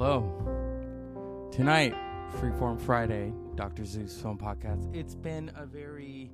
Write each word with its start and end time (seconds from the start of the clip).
Hello. 0.00 1.50
Tonight, 1.50 1.92
Freeform 2.36 2.80
Friday, 2.80 3.32
Dr. 3.56 3.84
Zeus 3.84 4.16
Film 4.22 4.38
Podcast. 4.38 4.94
It's 4.94 5.16
been 5.16 5.50
a 5.56 5.66
very 5.66 6.30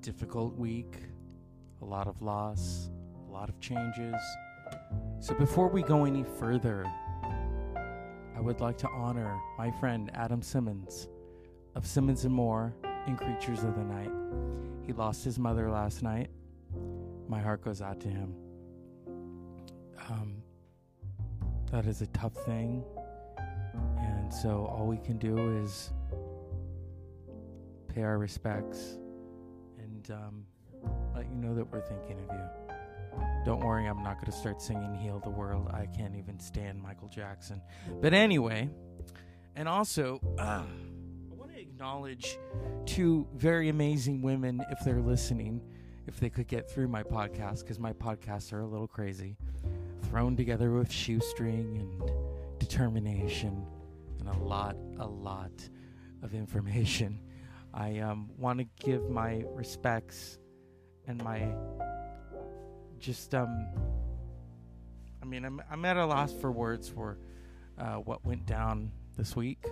difficult 0.00 0.56
week, 0.56 0.96
a 1.80 1.84
lot 1.84 2.08
of 2.08 2.20
loss, 2.22 2.90
a 3.28 3.30
lot 3.30 3.48
of 3.48 3.60
changes. 3.60 4.20
So 5.20 5.32
before 5.32 5.68
we 5.68 5.84
go 5.84 6.06
any 6.06 6.24
further, 6.24 6.84
I 8.36 8.40
would 8.40 8.60
like 8.60 8.78
to 8.78 8.88
honor 8.88 9.38
my 9.58 9.70
friend 9.78 10.10
Adam 10.14 10.42
Simmons 10.42 11.06
of 11.76 11.86
Simmons 11.86 12.24
and 12.24 12.34
More 12.34 12.74
in 13.06 13.16
Creatures 13.16 13.62
of 13.62 13.76
the 13.76 13.84
Night. 13.84 14.10
He 14.84 14.92
lost 14.92 15.24
his 15.24 15.38
mother 15.38 15.70
last 15.70 16.02
night. 16.02 16.30
My 17.28 17.40
heart 17.40 17.62
goes 17.62 17.80
out 17.80 18.00
to 18.00 18.08
him. 18.08 18.34
Um, 20.10 20.42
that 21.70 21.86
is 21.86 22.02
a 22.02 22.08
tough 22.08 22.34
thing. 22.44 22.84
So 24.42 24.66
all 24.66 24.86
we 24.86 24.98
can 24.98 25.16
do 25.16 25.62
is 25.62 25.92
pay 27.88 28.02
our 28.02 28.18
respects 28.18 28.98
and 29.78 30.10
um, 30.10 30.44
let 31.14 31.28
you 31.30 31.36
know 31.36 31.54
that 31.54 31.70
we're 31.70 31.80
thinking 31.80 32.18
of 32.18 32.36
you. 32.36 32.76
Don't 33.44 33.60
worry, 33.60 33.86
I'm 33.86 34.02
not 34.02 34.14
going 34.14 34.32
to 34.32 34.36
start 34.36 34.60
singing 34.60 34.94
Heal 34.96 35.20
the 35.22 35.30
World. 35.30 35.70
I 35.72 35.86
can't 35.86 36.16
even 36.16 36.40
stand 36.40 36.82
Michael 36.82 37.08
Jackson. 37.08 37.62
But 38.00 38.12
anyway, 38.12 38.68
and 39.54 39.68
also, 39.68 40.20
uh, 40.38 40.42
I 41.30 41.34
want 41.34 41.54
to 41.54 41.60
acknowledge 41.60 42.36
two 42.86 43.28
very 43.36 43.68
amazing 43.68 44.20
women 44.20 44.64
if 44.70 44.80
they're 44.84 45.00
listening, 45.00 45.62
if 46.08 46.18
they 46.18 46.28
could 46.28 46.48
get 46.48 46.68
through 46.68 46.88
my 46.88 47.04
podcast, 47.04 47.60
because 47.60 47.78
my 47.78 47.92
podcasts 47.92 48.52
are 48.52 48.60
a 48.60 48.66
little 48.66 48.88
crazy, 48.88 49.36
thrown 50.10 50.36
together 50.36 50.72
with 50.72 50.90
shoestring 50.90 51.78
and 51.78 52.10
determination 52.58 53.64
and 54.26 54.36
a 54.36 54.44
lot, 54.44 54.76
a 54.98 55.06
lot 55.06 55.52
of 56.22 56.34
information. 56.34 57.20
I 57.74 57.98
um, 57.98 58.30
want 58.38 58.60
to 58.60 58.66
give 58.84 59.10
my 59.10 59.44
respects 59.52 60.38
and 61.06 61.22
my 61.22 61.48
just 62.98 63.34
um. 63.34 63.66
I 65.20 65.26
mean, 65.26 65.44
I'm 65.44 65.60
I'm 65.70 65.84
at 65.84 65.96
a 65.96 66.06
loss 66.06 66.32
for 66.32 66.52
words 66.52 66.88
for 66.88 67.18
uh, 67.78 67.96
what 67.96 68.24
went 68.24 68.46
down 68.46 68.92
this 69.16 69.34
week. 69.34 69.66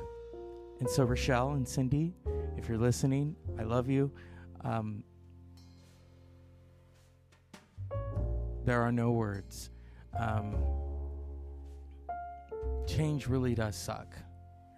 And 0.81 0.91
so, 0.91 1.05
Rochelle 1.05 1.53
and 1.53 1.67
Cindy, 1.67 2.13
if 2.57 2.69
you're 2.69 2.79
listening, 2.79 3.37
I 3.59 3.63
love 3.63 3.89
you. 3.89 4.11
Um, 4.63 5.05
there 8.65 8.83
are 8.83 8.93
no 8.93 9.13
words. 9.13 9.71
Um, 10.19 10.57
change 12.87 13.29
really 13.29 13.55
does 13.55 13.77
suck. 13.77 14.17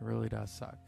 It 0.01 0.05
really 0.05 0.29
does 0.29 0.51
suck. 0.51 0.79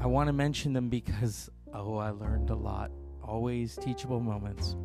I 0.00 0.06
want 0.06 0.26
to 0.28 0.32
mention 0.32 0.72
them 0.72 0.88
because, 0.88 1.50
oh, 1.72 1.96
I 1.96 2.10
learned 2.10 2.50
a 2.50 2.54
lot. 2.54 2.90
Always 3.22 3.76
teachable 3.76 4.20
moments. 4.20 4.76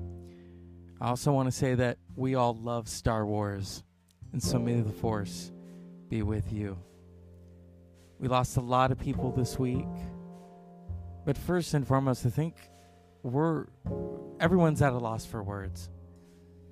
I 1.02 1.10
also 1.10 1.32
want 1.32 1.48
to 1.48 1.52
say 1.52 1.76
that 1.76 1.98
we 2.16 2.36
all 2.36 2.54
love 2.54 2.88
Star 2.88 3.26
Wars, 3.26 3.84
and 4.34 4.42
so 4.42 4.60
may 4.60 4.82
the 4.82 4.92
Force 4.92 5.52
be 6.10 6.22
with 6.22 6.52
you. 6.52 6.78
We 8.20 8.28
lost 8.28 8.58
a 8.58 8.62
lot 8.62 8.92
of 8.92 9.00
people 9.00 9.32
this 9.32 9.58
week, 9.58 9.88
but 11.26 11.38
first 11.38 11.74
and 11.74 11.88
foremost, 11.88 12.26
I 12.26 12.30
think 12.30 12.56
we're 13.24 13.66
everyone's 14.40 14.82
at 14.82 14.94
a 14.94 14.98
loss 14.98 15.26
for 15.26 15.42
words. 15.42 15.90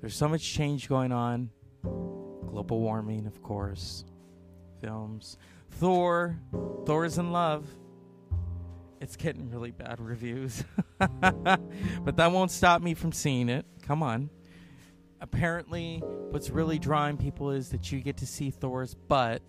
There's 0.02 0.16
so 0.16 0.28
much 0.28 0.44
change 0.44 0.90
going 0.90 1.12
on. 1.12 1.50
Global 1.84 2.80
warming, 2.82 3.28
of 3.28 3.42
course. 3.42 4.04
Films. 4.82 5.38
Thor. 5.72 6.38
Thor 6.86 7.06
is 7.06 7.18
in 7.18 7.32
love. 7.32 7.68
It's 9.00 9.16
getting 9.16 9.50
really 9.50 9.72
bad 9.72 10.00
reviews. 10.00 10.64
but 10.98 12.16
that 12.16 12.32
won't 12.32 12.52
stop 12.52 12.82
me 12.82 12.94
from 12.94 13.12
seeing 13.12 13.50
it. 13.50 13.66
Come 13.84 14.02
on. 14.02 14.30
Apparently, 15.22 16.02
what's 16.30 16.50
really 16.50 16.80
drawing 16.80 17.18
people 17.18 17.52
is 17.52 17.70
that 17.70 17.92
you 17.92 18.02
get 18.02 18.18
to 18.18 18.28
see 18.28 18.52
Thor's 18.52 18.94
butt. 18.94 19.42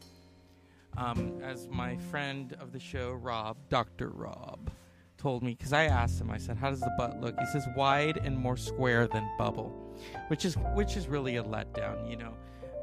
Um, 0.96 1.40
as 1.42 1.68
my 1.68 1.96
friend 1.96 2.56
of 2.60 2.72
the 2.72 2.80
show, 2.80 3.12
Rob, 3.12 3.56
Dr. 3.68 4.08
Rob, 4.08 4.70
told 5.16 5.42
me, 5.42 5.54
because 5.54 5.72
I 5.72 5.84
asked 5.84 6.20
him, 6.20 6.30
I 6.30 6.38
said, 6.38 6.56
How 6.56 6.70
does 6.70 6.80
the 6.80 6.92
butt 6.96 7.20
look? 7.20 7.38
He 7.38 7.46
says, 7.46 7.66
Wide 7.76 8.16
and 8.16 8.36
more 8.36 8.56
square 8.56 9.06
than 9.06 9.28
bubble, 9.38 9.96
which 10.28 10.44
is, 10.44 10.56
which 10.74 10.96
is 10.96 11.06
really 11.06 11.36
a 11.36 11.42
letdown, 11.42 12.10
you 12.10 12.16
know. 12.16 12.34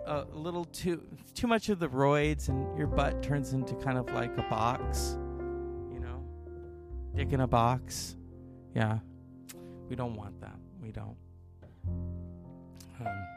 A 0.06 0.26
little 0.34 0.66
too 0.66 1.02
too 1.34 1.48
much 1.48 1.70
of 1.70 1.80
the 1.80 1.88
roids 1.88 2.50
and 2.50 2.78
your 2.78 2.88
butt 2.88 3.24
turns 3.24 3.54
into 3.54 3.76
kind 3.76 3.98
of 3.98 4.10
like 4.14 4.38
a 4.38 4.44
box 4.44 5.18
you 5.92 6.00
know? 6.00 6.24
Dick 7.16 7.34
in 7.34 7.42
a 7.42 7.48
box. 7.48 8.16
Yeah. 8.74 9.00
We 9.90 9.96
don't 9.96 10.16
want 10.16 10.40
that. 10.42 10.58
We 10.82 10.92
don't. 10.92 11.16
Um, 13.00 13.28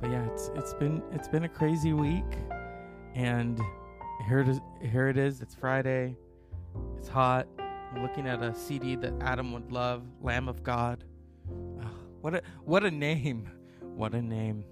but 0.00 0.10
yeah 0.10 0.24
it's 0.26 0.50
it's 0.54 0.74
been 0.74 1.02
it's 1.12 1.28
been 1.28 1.44
a 1.44 1.48
crazy 1.48 1.92
week 1.92 2.24
and 3.14 3.60
here 4.28 4.40
it 4.40 4.48
is 4.48 4.60
here 4.82 5.08
it 5.08 5.16
is. 5.16 5.40
It's 5.40 5.54
friday. 5.54 6.16
It's 6.96 7.08
hot. 7.08 7.48
I'm 7.58 8.02
looking 8.02 8.28
at 8.28 8.42
a 8.42 8.54
cd 8.54 8.96
that 8.96 9.14
adam 9.20 9.52
would 9.52 9.72
love 9.72 10.04
lamb 10.20 10.48
of 10.48 10.62
god. 10.62 11.04
What 12.20 12.34
a 12.34 12.42
what 12.64 12.84
a 12.84 12.90
name. 12.90 13.48
What 13.80 14.14
a 14.14 14.22
name 14.22 14.64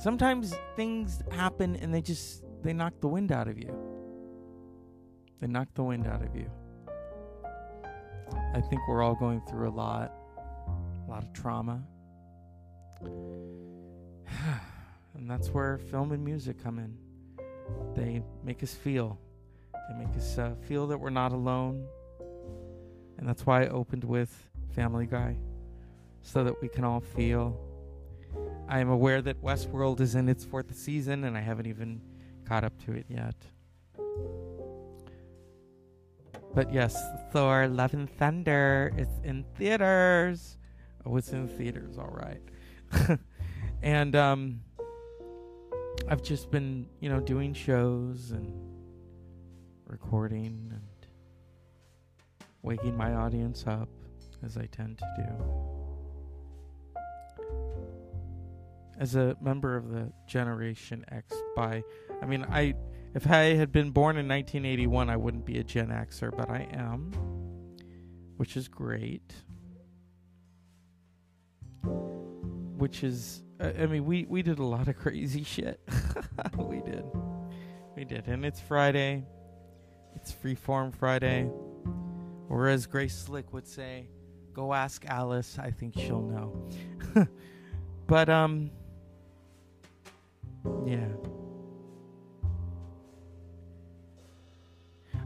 sometimes 0.00 0.54
things 0.76 1.22
happen 1.30 1.76
and 1.76 1.92
they 1.92 2.00
just 2.00 2.42
they 2.62 2.72
knock 2.72 2.94
the 3.00 3.08
wind 3.08 3.32
out 3.32 3.48
of 3.48 3.58
you. 3.58 3.74
They 5.40 5.46
knock 5.46 5.68
the 5.74 5.84
wind 5.84 6.06
out 6.06 6.22
of 6.22 6.34
you. 6.34 6.50
I 8.54 8.60
think 8.60 8.80
we're 8.88 9.02
all 9.02 9.14
going 9.14 9.42
through 9.48 9.68
a 9.68 9.74
lot 9.74 10.12
a 11.06 11.10
lot 11.10 11.22
of 11.22 11.32
trauma. 11.32 11.82
And 15.12 15.28
that's 15.28 15.48
where 15.48 15.76
film 15.76 16.12
and 16.12 16.24
music 16.24 16.62
come 16.62 16.78
in. 16.78 16.96
They 17.94 18.22
make 18.42 18.62
us 18.62 18.72
feel. 18.72 19.18
They 19.74 19.94
make 19.98 20.16
us 20.16 20.38
uh, 20.38 20.54
feel 20.66 20.86
that 20.86 20.96
we're 20.96 21.10
not 21.10 21.32
alone. 21.32 21.84
And 23.18 23.28
that's 23.28 23.44
why 23.44 23.64
i 23.64 23.66
opened 23.66 24.04
with 24.04 24.48
family 24.70 25.06
guy 25.06 25.36
so 26.22 26.44
that 26.44 26.62
we 26.62 26.68
can 26.68 26.84
all 26.84 27.00
feel 27.00 27.60
I 28.68 28.78
am 28.78 28.88
aware 28.88 29.20
that 29.22 29.42
Westworld 29.42 30.00
is 30.00 30.14
in 30.14 30.28
its 30.28 30.44
fourth 30.44 30.74
season, 30.76 31.24
and 31.24 31.36
I 31.36 31.40
haven't 31.40 31.66
even 31.66 32.00
caught 32.44 32.64
up 32.64 32.72
to 32.84 32.92
it 32.92 33.06
yet. 33.08 33.34
But 36.54 36.72
yes, 36.72 36.96
Thor: 37.32 37.68
Love 37.68 37.94
and 37.94 38.08
Thunder 38.08 38.92
is 38.96 39.08
in 39.24 39.44
theaters. 39.56 40.56
Oh, 41.06 41.16
it's 41.16 41.30
in 41.32 41.48
theaters, 41.48 41.98
all 41.98 42.12
right. 42.12 43.18
and 43.82 44.14
um, 44.14 44.60
I've 46.08 46.22
just 46.22 46.50
been, 46.50 46.86
you 47.00 47.08
know, 47.08 47.20
doing 47.20 47.54
shows 47.54 48.32
and 48.32 48.52
recording 49.86 50.70
and 50.72 50.82
waking 52.62 52.96
my 52.96 53.14
audience 53.14 53.64
up, 53.66 53.88
as 54.44 54.56
I 54.56 54.66
tend 54.66 54.98
to 54.98 55.04
do. 55.16 55.79
As 59.00 59.16
a 59.16 59.34
member 59.40 59.76
of 59.76 59.90
the 59.90 60.12
Generation 60.28 61.04
X 61.10 61.34
by 61.56 61.82
I 62.22 62.26
mean 62.26 62.44
I 62.48 62.74
if 63.14 63.28
I 63.28 63.54
had 63.54 63.72
been 63.72 63.90
born 63.90 64.16
in 64.16 64.28
1981 64.28 65.08
I 65.08 65.16
wouldn't 65.16 65.46
be 65.46 65.58
a 65.58 65.64
Gen 65.64 65.88
Xer 65.88 66.36
but 66.36 66.50
I 66.50 66.68
am 66.72 67.10
which 68.36 68.56
is 68.56 68.68
great. 68.68 69.34
Which 71.82 73.02
is 73.02 73.42
I 73.58 73.86
mean 73.86 74.04
we 74.04 74.26
we 74.28 74.42
did 74.42 74.58
a 74.58 74.64
lot 74.64 74.86
of 74.86 74.96
crazy 74.96 75.42
shit. 75.42 75.80
We 76.56 76.80
did. 76.80 77.04
We 77.96 78.04
did 78.04 78.26
and 78.28 78.44
it's 78.44 78.60
Friday. 78.60 79.24
It's 80.14 80.32
freeform 80.32 80.94
Friday. 80.94 81.50
Or 82.48 82.68
as 82.68 82.86
Grace 82.86 83.16
Slick 83.16 83.52
would 83.52 83.66
say 83.66 84.08
go 84.52 84.74
ask 84.74 85.06
Alice 85.06 85.58
I 85.58 85.70
think 85.70 85.94
she'll 85.96 86.22
know. 86.22 86.68
But 88.06 88.28
um 88.28 88.72
yeah. 90.86 91.06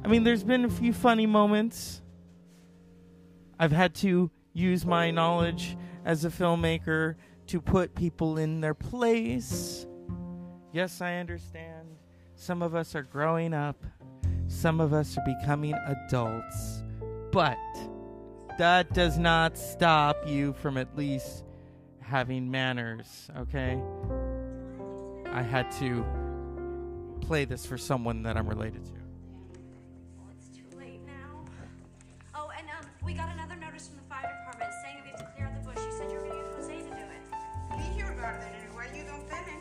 I 0.05 0.09
mean, 0.09 0.25
there's 0.25 0.45
been 0.45 0.65
a 0.65 0.71
few 0.71 0.93
funny 0.93 1.27
moments. 1.27 2.03
I've 3.59 3.73
had 3.73 3.95
to 3.97 4.31
use 4.53 4.85
my 4.85 5.11
knowledge 5.11 5.77
as 6.05 6.25
a 6.25 6.29
filmmaker 6.29 7.15
to 7.47 7.61
put 7.61 7.95
people 7.95 8.39
in 8.39 8.61
their 8.61 8.75
place. 8.75 9.87
Yes, 10.73 11.01
I 11.01 11.17
understand. 11.17 11.89
Some 12.37 12.63
of 12.63 12.75
us 12.75 12.95
are 12.95 13.03
growing 13.03 13.55
up, 13.55 13.83
some 14.49 14.81
of 14.81 14.93
us 14.93 15.17
are 15.17 15.25
becoming 15.25 15.75
adults. 15.87 16.83
But 17.31 17.59
that 18.59 18.93
does 18.93 19.19
not 19.19 19.57
stop 19.57 20.17
you 20.27 20.53
from 20.53 20.77
at 20.77 20.97
least 20.97 21.45
having 22.01 22.51
manners, 22.51 23.31
okay? 23.39 23.81
I 25.35 25.43
had 25.43 25.71
to 25.81 26.05
play 27.21 27.45
this 27.45 27.67
for 27.67 27.77
someone 27.77 28.23
that 28.23 28.37
I'm 28.37 28.49
related 28.49 28.85
to. 28.85 28.93
Well, 30.17 30.29
it's 30.39 30.49
too 30.57 30.79
late 30.79 31.01
now. 31.05 31.45
Oh, 32.35 32.51
and 32.57 32.67
um, 32.71 32.87
we 33.05 33.15
got 33.15 33.29
another 33.35 33.57
notice 33.57 33.89
from 33.89 33.97
the 33.97 34.05
fire 34.09 34.31
department 34.39 34.71
saying 34.85 34.97
that 34.99 35.05
we 35.05 35.11
have 35.11 35.19
to 35.19 35.27
clear 35.35 35.47
out 35.49 35.55
the 35.61 35.69
bush. 35.69 35.85
You 35.85 35.93
said 35.99 36.11
you 36.13 36.19
were 36.19 36.25
going 36.29 36.39
to 36.39 36.49
get 36.49 36.55
Jose 36.55 36.77
to 36.77 36.91
do 36.91 37.07
it. 37.19 37.25
Vi 37.77 37.99
gör 38.01 38.15
det 38.15 38.47
anyway, 38.63 38.87
you 38.97 39.05
don't 39.05 39.27
fit 39.29 39.47
in. 39.49 39.61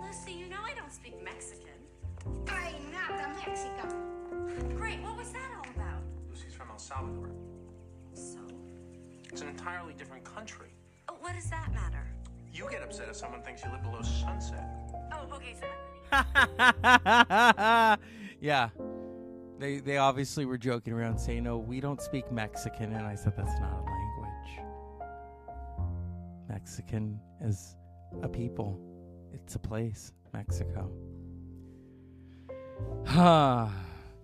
Lucy, 0.00 0.32
you 0.32 0.48
know 0.48 0.62
I 0.64 0.72
don't 0.74 0.92
speak 0.92 1.22
Mexican. 1.22 1.76
Ay, 2.48 2.72
nada, 2.90 3.34
Mexico. 3.44 3.84
Great, 4.78 5.02
what 5.02 5.16
was 5.18 5.30
that 5.32 5.50
all 5.58 5.68
about? 5.76 6.00
Lucy's 6.30 6.54
from 6.54 6.70
El 6.70 6.78
Salvador. 6.78 7.28
So, 8.14 8.38
It's 9.30 9.42
an 9.42 9.48
entirely 9.48 9.92
different 9.94 10.24
country. 10.24 10.70
oh, 11.08 11.16
what 11.20 11.34
does 11.34 11.50
that 11.50 11.70
matter? 11.74 12.06
You 12.52 12.68
get 12.70 12.82
upset 12.82 13.08
if 13.08 13.16
someone 13.16 13.42
thinks 13.42 13.64
you 13.64 13.70
live 13.70 13.82
below 13.82 14.02
sunset. 14.02 14.68
Oh, 15.12 15.36
okay, 15.36 15.56
so 15.58 15.66
yeah. 18.40 18.68
They 19.58 19.78
they 19.78 19.96
obviously 19.96 20.44
were 20.44 20.58
joking 20.58 20.92
around 20.92 21.18
saying, 21.18 21.44
"No, 21.44 21.56
we 21.56 21.80
don't 21.80 22.00
speak 22.00 22.30
Mexican." 22.30 22.92
And 22.92 23.06
I 23.06 23.14
said 23.14 23.34
that's 23.36 23.58
not 23.60 23.72
a 23.72 23.82
language. 23.82 24.60
Mexican 26.48 27.18
is 27.40 27.76
a 28.22 28.28
people. 28.28 28.78
It's 29.32 29.54
a 29.54 29.58
place, 29.58 30.12
Mexico. 30.34 30.90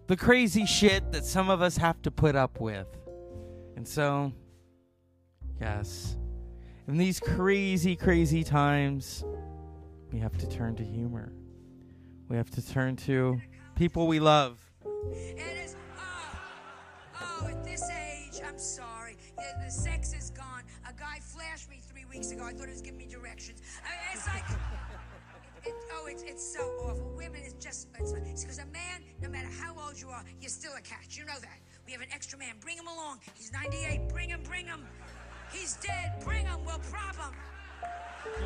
the 0.06 0.16
crazy 0.16 0.66
shit 0.66 1.10
that 1.12 1.24
some 1.24 1.48
of 1.48 1.62
us 1.62 1.76
have 1.76 2.02
to 2.02 2.10
put 2.10 2.36
up 2.36 2.60
with. 2.60 2.86
And 3.76 3.86
so, 3.86 4.32
yes, 5.60 6.16
in 6.88 6.96
these 6.96 7.20
crazy, 7.20 7.94
crazy 7.94 8.42
times, 8.42 9.22
we 10.10 10.18
have 10.18 10.36
to 10.38 10.48
turn 10.48 10.74
to 10.76 10.82
humor. 10.82 11.32
We 12.28 12.36
have 12.36 12.50
to 12.52 12.66
turn 12.66 12.96
to 12.96 13.38
people 13.76 14.06
we 14.06 14.20
love. 14.20 14.58
It. 15.12 15.74
Oh, 15.98 16.40
oh, 17.20 17.48
at 17.48 17.62
this 17.62 17.88
age, 17.90 18.40
I'm 18.46 18.58
sorry. 18.58 19.16
The 19.36 19.70
sex 19.70 20.14
is 20.14 20.30
gone. 20.30 20.62
A 20.88 20.92
guy 20.94 21.20
flashed 21.20 21.68
me 21.68 21.80
three 21.86 22.06
weeks 22.06 22.30
ago. 22.30 22.44
I 22.44 22.52
thought 22.52 22.66
he 22.66 22.72
was 22.72 22.80
giving 22.80 22.98
me 22.98 23.06
directions. 23.06 23.60
I 23.84 23.90
mean, 23.90 24.16
it's 24.16 24.26
like. 24.26 24.44
It, 25.66 25.74
oh, 25.92 26.06
it's, 26.06 26.22
it's 26.22 26.54
so 26.54 26.60
awful. 26.82 27.12
Women 27.16 27.42
is 27.42 27.54
just. 27.54 27.88
It's 27.98 28.12
because 28.44 28.58
a 28.58 28.66
man, 28.66 29.02
no 29.20 29.28
matter 29.28 29.48
how 29.60 29.74
old 29.84 30.00
you 30.00 30.08
are, 30.08 30.22
you're 30.40 30.48
still 30.48 30.70
a 30.78 30.80
catch. 30.80 31.18
You 31.18 31.24
know 31.24 31.38
that. 31.40 31.58
We 31.84 31.90
have 31.92 32.00
an 32.00 32.06
extra 32.14 32.38
man. 32.38 32.54
Bring 32.60 32.76
him 32.76 32.86
along. 32.86 33.18
He's 33.34 33.50
98. 33.52 34.08
Bring 34.08 34.28
him, 34.28 34.40
bring 34.44 34.66
him. 34.66 34.86
He's 35.52 35.76
dead. 35.76 36.22
Bring 36.24 36.46
him. 36.46 36.58
We'll 36.64 36.78
prop 36.90 37.16
him. 37.16 37.34
What 38.24 38.42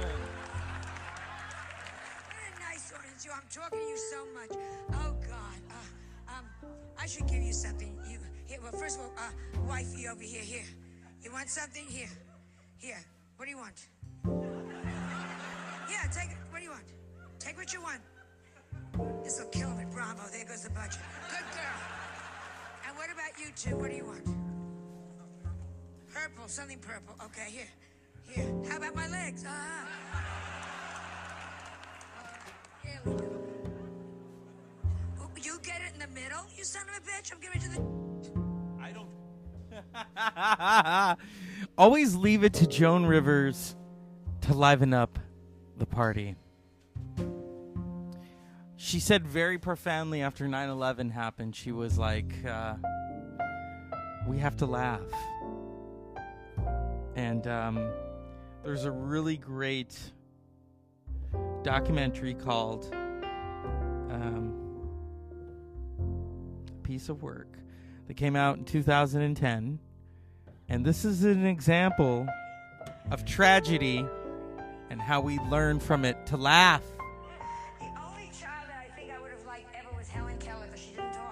a 2.46 2.60
nice 2.60 2.92
audience. 2.96 3.26
I'm 3.32 3.42
talking 3.50 3.78
to 3.78 3.84
you 3.84 3.96
so 4.10 4.26
much. 4.34 4.50
Oh 4.94 5.14
God. 5.28 5.60
Uh, 5.70 6.34
um, 6.34 6.44
I 6.98 7.06
should 7.06 7.26
give 7.26 7.42
you 7.42 7.52
something. 7.52 7.98
You 8.08 8.18
here. 8.46 8.58
Well, 8.62 8.72
first 8.72 8.98
of 8.98 9.04
all, 9.06 9.12
uh, 9.18 9.32
wifey 9.68 10.08
over 10.08 10.22
here. 10.22 10.42
Here. 10.42 10.66
You 11.22 11.32
want 11.32 11.48
something? 11.48 11.84
Here. 11.88 12.10
Here. 12.78 13.04
What 13.36 13.46
do 13.46 13.50
you 13.50 13.58
want? 13.58 13.88
Yeah, 15.88 16.06
take 16.12 16.30
it. 16.30 16.36
What 16.50 16.58
do 16.58 16.64
you 16.64 16.70
want? 16.70 16.84
Take 17.38 17.56
what 17.56 17.72
you 17.72 17.82
want. 17.82 18.00
This 19.24 19.40
will 19.40 19.48
kill 19.48 19.68
him 19.70 19.80
at 19.80 19.90
Bravo. 19.90 20.22
There 20.30 20.44
goes 20.44 20.62
the 20.62 20.70
budget. 20.70 21.00
Good 21.30 21.46
girl. 21.54 21.80
And 22.86 22.96
what 22.96 23.10
about 23.10 23.38
you 23.38 23.50
two? 23.56 23.76
What 23.76 23.90
do 23.90 23.96
you 23.96 24.04
want? 24.04 24.51
Purple. 26.34 26.48
Something 26.48 26.78
purple. 26.78 27.14
Okay. 27.26 27.50
Here. 27.50 27.68
Here. 28.28 28.52
How 28.68 28.76
about 28.78 28.94
my 28.94 29.08
legs? 29.08 29.44
Uh-huh. 29.44 29.86
Here 32.82 33.00
we 33.04 33.12
go. 33.12 33.30
Oh, 35.20 35.30
You 35.40 35.58
get 35.62 35.80
it 35.82 35.92
in 35.94 36.00
the 36.00 36.08
middle, 36.20 36.40
you 36.56 36.64
son 36.64 36.82
of 36.88 36.96
a 36.96 37.00
bitch. 37.08 37.32
I'm 37.32 37.38
giving 37.40 37.60
it 37.60 37.64
to 37.64 37.70
the. 37.70 37.80
I 38.80 38.92
don't. 38.92 39.08
Always 41.78 42.14
leave 42.14 42.44
it 42.44 42.52
to 42.54 42.66
Joan 42.66 43.04
Rivers 43.06 43.76
to 44.42 44.54
liven 44.54 44.92
up 44.94 45.18
the 45.78 45.86
party. 45.86 46.36
She 48.76 48.98
said 49.00 49.26
very 49.26 49.58
profoundly 49.58 50.22
after 50.22 50.48
9 50.48 50.68
11 50.68 51.10
happened, 51.10 51.54
she 51.54 51.70
was 51.70 51.98
like, 51.98 52.32
uh, 52.44 52.74
We 54.26 54.38
have 54.38 54.56
to 54.56 54.66
laugh. 54.66 55.00
And 57.16 57.46
um, 57.46 57.90
there's 58.64 58.84
a 58.84 58.90
really 58.90 59.36
great 59.36 59.98
documentary 61.62 62.34
called 62.34 62.88
um, 64.10 64.54
Piece 66.82 67.08
of 67.08 67.22
Work 67.22 67.58
that 68.08 68.14
came 68.14 68.36
out 68.36 68.58
in 68.58 68.64
2010. 68.64 69.78
And 70.68 70.84
this 70.84 71.04
is 71.04 71.24
an 71.24 71.46
example 71.46 72.26
of 73.10 73.24
tragedy 73.24 74.04
and 74.90 75.00
how 75.00 75.20
we 75.20 75.38
learn 75.40 75.80
from 75.80 76.04
it 76.04 76.26
to 76.26 76.36
laugh. 76.36 76.82
The 77.80 77.86
only 77.86 78.30
child 78.38 78.68
that 78.68 78.86
I 78.86 78.96
think 78.96 79.10
I 79.10 79.20
would 79.20 79.32
have 79.32 79.46
liked 79.46 79.74
ever 79.74 79.96
was 79.96 80.08
Helen 80.08 80.38
Keller 80.38 80.66
she 80.76 80.90
didn't 80.90 81.12
talk. 81.12 81.31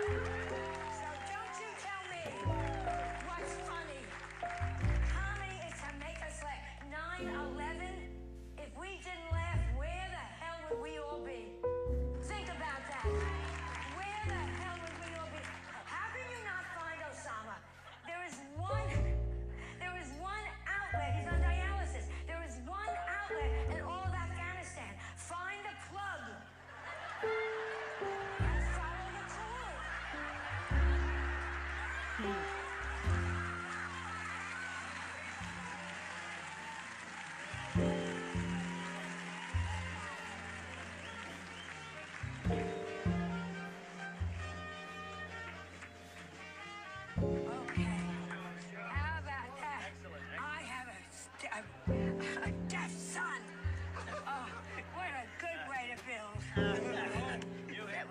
So 0.00 0.43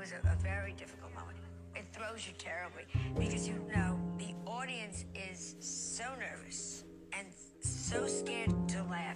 was 0.04 0.12
a, 0.12 0.34
a 0.34 0.36
very 0.44 0.74
difficult 0.74 1.14
moment. 1.14 1.38
It 1.78 1.86
throws 1.94 2.28
you 2.28 2.34
terribly 2.38 2.84
because 3.18 3.48
you 3.48 3.54
know 3.74 3.98
the 4.18 4.36
audience 4.46 5.06
is 5.16 5.56
so 5.62 6.04
nervous 6.20 6.84
and 7.18 7.26
so 7.62 8.06
scared 8.06 8.52
to 8.68 8.84
laugh. 8.92 9.16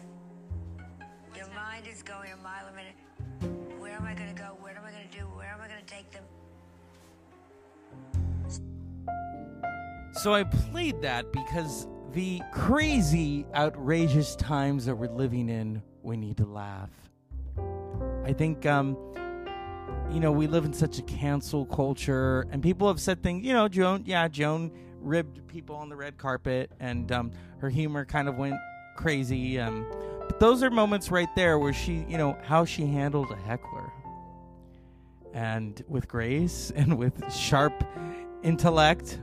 Your 1.36 1.50
mind 1.54 1.88
is 1.94 2.02
going 2.04 2.32
a 2.32 2.38
mile 2.38 2.68
a 2.72 2.74
minute. 2.74 2.96
Where 3.82 3.92
am 3.92 4.06
I 4.06 4.14
going 4.14 4.34
to 4.34 4.42
go? 4.42 4.56
What 4.62 4.78
am 4.78 4.84
I 4.86 4.92
going 4.92 5.10
to 5.10 5.18
do? 5.18 5.26
Where 5.26 5.48
am 5.48 5.60
I 5.60 5.68
going 5.68 5.82
to 5.86 5.94
take 5.94 6.10
them? 6.12 6.24
So 10.14 10.34
I 10.34 10.46
played 10.46 11.02
that 11.02 11.34
because 11.34 11.86
the 12.14 12.42
crazy, 12.54 13.46
outrageous 13.54 14.38
times 14.38 14.86
that 14.86 14.96
we're 14.96 15.12
living 15.12 15.50
in, 15.50 15.82
we 16.02 16.16
need 16.16 16.38
to 16.38 16.46
laugh. 16.46 16.92
I 18.24 18.32
think, 18.32 18.66
um, 18.66 18.98
you 20.12 20.20
know, 20.20 20.32
we 20.32 20.48
live 20.48 20.66
in 20.66 20.74
such 20.74 21.00
a 21.00 21.02
cancel 21.04 21.66
culture, 21.66 22.48
and 22.52 22.64
people 22.64 22.88
have 22.88 23.00
said 23.00 23.22
things. 23.22 23.46
You 23.46 23.54
know, 23.54 23.68
Joan, 23.68 24.04
yeah, 24.06 24.28
Joan 24.28 24.72
ribbed 25.02 25.48
people 25.48 25.76
on 25.76 25.90
the 25.90 25.96
red 25.96 26.18
carpet, 26.18 26.72
and 26.80 27.12
um, 27.12 27.32
her 27.60 27.70
humor 27.70 28.06
kind 28.06 28.28
of 28.28 28.38
went 28.38 28.56
crazy. 28.96 29.60
Um, 29.60 29.86
but 30.28 30.40
those 30.40 30.64
are 30.64 30.70
moments 30.70 31.12
right 31.12 31.30
there 31.36 31.60
where 31.60 31.74
she, 31.74 32.06
you 32.08 32.18
know, 32.18 32.38
how 32.44 32.66
she 32.66 32.86
handled 32.86 33.32
a 33.32 33.36
heckler, 33.36 33.92
and 35.34 35.84
with 35.88 36.08
grace 36.08 36.72
and 36.76 36.98
with 36.98 37.32
sharp 37.34 37.84
intellect. 38.44 39.20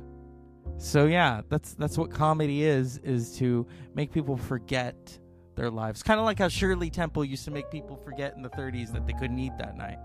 So 0.77 1.07
yeah, 1.07 1.43
that's 1.49 1.75
that's 1.75 1.97
what 1.97 2.11
comedy 2.11 2.65
is 2.65 2.99
is 2.99 3.37
to 3.39 3.67
make 3.95 4.13
people 4.13 4.37
forget 4.37 5.19
their 5.55 5.71
lives. 5.71 6.03
Kind 6.03 6.19
of 6.19 6.27
like 6.27 6.39
how 6.39 6.49
Shirley 6.49 6.91
Temple 6.91 7.25
used 7.25 7.45
to 7.45 7.51
make 7.51 7.71
people 7.71 7.97
forget 7.97 8.35
in 8.37 8.43
the 8.43 8.51
30s 8.51 8.93
that 8.93 9.07
they 9.07 9.13
couldn't 9.13 9.39
eat 9.39 9.53
that 9.59 9.77
night. 9.77 9.99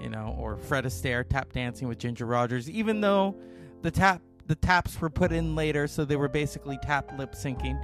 You 0.00 0.08
know, 0.08 0.36
or 0.38 0.56
Fred 0.56 0.84
Astaire 0.84 1.28
tap 1.28 1.52
dancing 1.52 1.88
with 1.88 1.98
Ginger 1.98 2.26
Rogers 2.26 2.70
even 2.70 3.00
though 3.00 3.36
the 3.82 3.90
tap 3.90 4.22
the 4.46 4.54
taps 4.54 5.00
were 5.00 5.10
put 5.10 5.32
in 5.32 5.54
later 5.54 5.86
so 5.86 6.04
they 6.04 6.16
were 6.16 6.28
basically 6.28 6.78
tap 6.82 7.12
lip 7.18 7.32
syncing. 7.34 7.80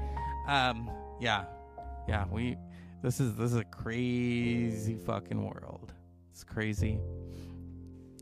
Um 0.48 0.90
yeah. 1.20 1.44
Yeah, 2.08 2.26
we 2.30 2.56
this 3.02 3.20
is 3.20 3.34
this 3.34 3.52
is 3.52 3.56
a 3.56 3.64
crazy 3.64 4.94
fucking 4.94 5.42
world. 5.42 5.92
It's 6.30 6.44
crazy. 6.44 6.98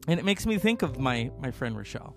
And 0.08 0.18
it 0.18 0.25
makes 0.25 0.46
me 0.46 0.58
think 0.58 0.82
of 0.82 0.99
my 0.99 1.30
my 1.40 1.50
friend 1.50 1.76
Rochelle 1.76 2.16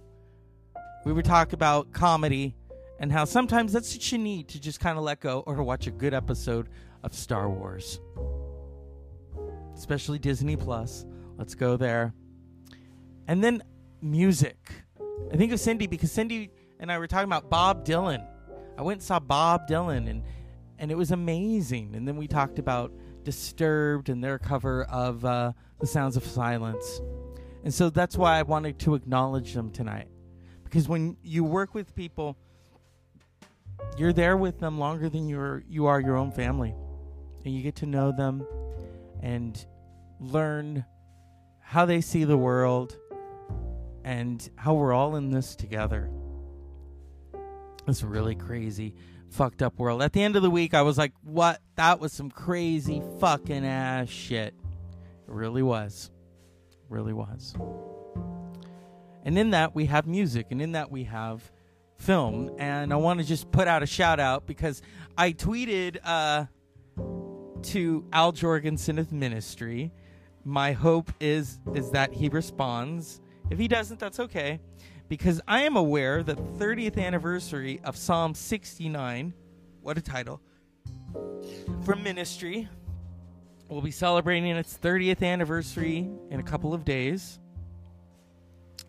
we 1.05 1.13
would 1.13 1.23
talk 1.23 1.53
about 1.53 1.93
comedy 1.93 2.55
and 2.99 3.11
how 3.11 3.25
sometimes 3.25 3.71
that's 3.71 3.93
what 3.93 4.11
you 4.11 4.17
need 4.17 4.47
to 4.49 4.59
just 4.59 4.79
kind 4.79 4.97
of 4.97 5.03
let 5.03 5.19
go 5.19 5.43
or 5.45 5.55
to 5.55 5.63
watch 5.63 5.87
a 5.87 5.91
good 5.91 6.13
episode 6.13 6.67
of 7.03 7.13
Star 7.13 7.49
Wars. 7.49 7.99
Especially 9.75 10.17
Disney 10.17 10.55
Plus. 10.55 11.05
Let's 11.37 11.55
go 11.55 11.77
there. 11.77 12.13
And 13.27 13.43
then 13.43 13.63
music. 14.01 14.57
I 15.31 15.37
think 15.37 15.51
of 15.51 15.59
Cindy 15.59 15.87
because 15.87 16.11
Cindy 16.11 16.51
and 16.79 16.91
I 16.91 16.97
were 16.97 17.07
talking 17.07 17.25
about 17.25 17.49
Bob 17.49 17.85
Dylan. 17.85 18.25
I 18.77 18.81
went 18.81 18.97
and 18.97 19.03
saw 19.03 19.19
Bob 19.19 19.67
Dylan 19.67 20.09
and 20.09 20.23
and 20.77 20.91
it 20.91 20.95
was 20.95 21.11
amazing. 21.11 21.95
And 21.95 22.05
then 22.05 22.17
we 22.17 22.27
talked 22.27 22.59
about 22.59 22.91
Disturbed 23.23 24.09
and 24.09 24.23
their 24.23 24.37
cover 24.37 24.83
of 24.83 25.23
uh, 25.23 25.53
The 25.79 25.87
Sounds 25.87 26.17
of 26.17 26.25
Silence. 26.25 27.01
And 27.63 27.73
so 27.73 27.89
that's 27.89 28.17
why 28.17 28.37
I 28.37 28.43
wanted 28.43 28.77
to 28.79 28.93
acknowledge 28.93 29.53
them 29.53 29.71
tonight 29.71 30.09
because 30.75 30.89
when 30.89 31.15
you 31.23 31.45
work 31.45 31.73
with 31.73 31.95
people 31.95 32.35
you're 33.97 34.11
there 34.11 34.35
with 34.35 34.59
them 34.59 34.77
longer 34.77 35.07
than 35.07 35.29
you're 35.29 35.63
you 35.69 35.85
are 35.85 36.01
your 36.01 36.17
own 36.17 36.31
family 36.31 36.75
and 37.45 37.55
you 37.55 37.63
get 37.63 37.75
to 37.77 37.85
know 37.85 38.11
them 38.11 38.45
and 39.21 39.65
learn 40.19 40.83
how 41.65 41.83
they 41.83 41.99
see 41.99 42.23
the 42.23 42.37
world 42.37 42.95
and 44.03 44.47
how 44.55 44.75
we're 44.75 44.93
all 44.93 45.15
in 45.15 45.31
this 45.31 45.55
together. 45.55 46.11
It's 47.87 48.03
a 48.03 48.07
really 48.07 48.35
crazy 48.35 48.93
fucked 49.31 49.63
up 49.63 49.79
world. 49.79 50.03
At 50.03 50.13
the 50.13 50.21
end 50.21 50.35
of 50.35 50.43
the 50.43 50.49
week 50.51 50.75
i 50.75 50.83
was 50.83 50.95
like 50.95 51.11
what? 51.23 51.59
That 51.75 51.99
was 51.99 52.13
some 52.13 52.29
crazy 52.29 53.01
fucking 53.19 53.65
ass 53.65 54.09
shit. 54.09 54.53
It 55.27 55.33
really 55.33 55.63
was. 55.63 56.11
Really 56.87 57.13
was. 57.13 57.55
And 59.23 59.39
in 59.39 59.49
that, 59.49 59.73
we 59.73 59.87
have 59.87 60.05
music, 60.05 60.47
and 60.51 60.61
in 60.61 60.73
that, 60.73 60.91
we 60.91 61.05
have 61.05 61.51
film. 61.97 62.51
And 62.59 62.93
I 62.93 62.97
want 62.97 63.19
to 63.21 63.25
just 63.25 63.51
put 63.51 63.67
out 63.67 63.81
a 63.81 63.87
shout 63.87 64.19
out 64.19 64.45
because 64.45 64.83
I 65.17 65.31
tweeted 65.31 65.97
uh, 66.03 66.45
to 67.63 68.05
Al 68.13 68.33
Jourgensen 68.33 68.99
of 68.99 69.11
Ministry. 69.11 69.91
My 70.47 70.73
hope 70.73 71.11
is 71.19 71.59
is 71.73 71.89
that 71.91 72.13
he 72.13 72.29
responds. 72.29 73.19
If 73.49 73.57
he 73.57 73.67
doesn't, 73.67 73.99
that's 73.99 74.19
okay, 74.19 74.59
because 75.09 75.41
I 75.47 75.63
am 75.63 75.75
aware 75.75 76.21
that 76.21 76.37
the 76.37 76.65
30th 76.65 77.03
anniversary 77.03 77.81
of 77.83 77.97
Psalm 77.97 78.35
69, 78.35 79.33
what 79.81 79.97
a 79.97 80.01
title, 80.01 80.39
from 81.83 82.03
Ministry, 82.03 82.69
will 83.69 83.81
be 83.81 83.89
celebrating 83.89 84.55
its 84.55 84.77
30th 84.77 85.23
anniversary 85.23 86.07
in 86.29 86.39
a 86.39 86.43
couple 86.43 86.75
of 86.75 86.85
days. 86.85 87.39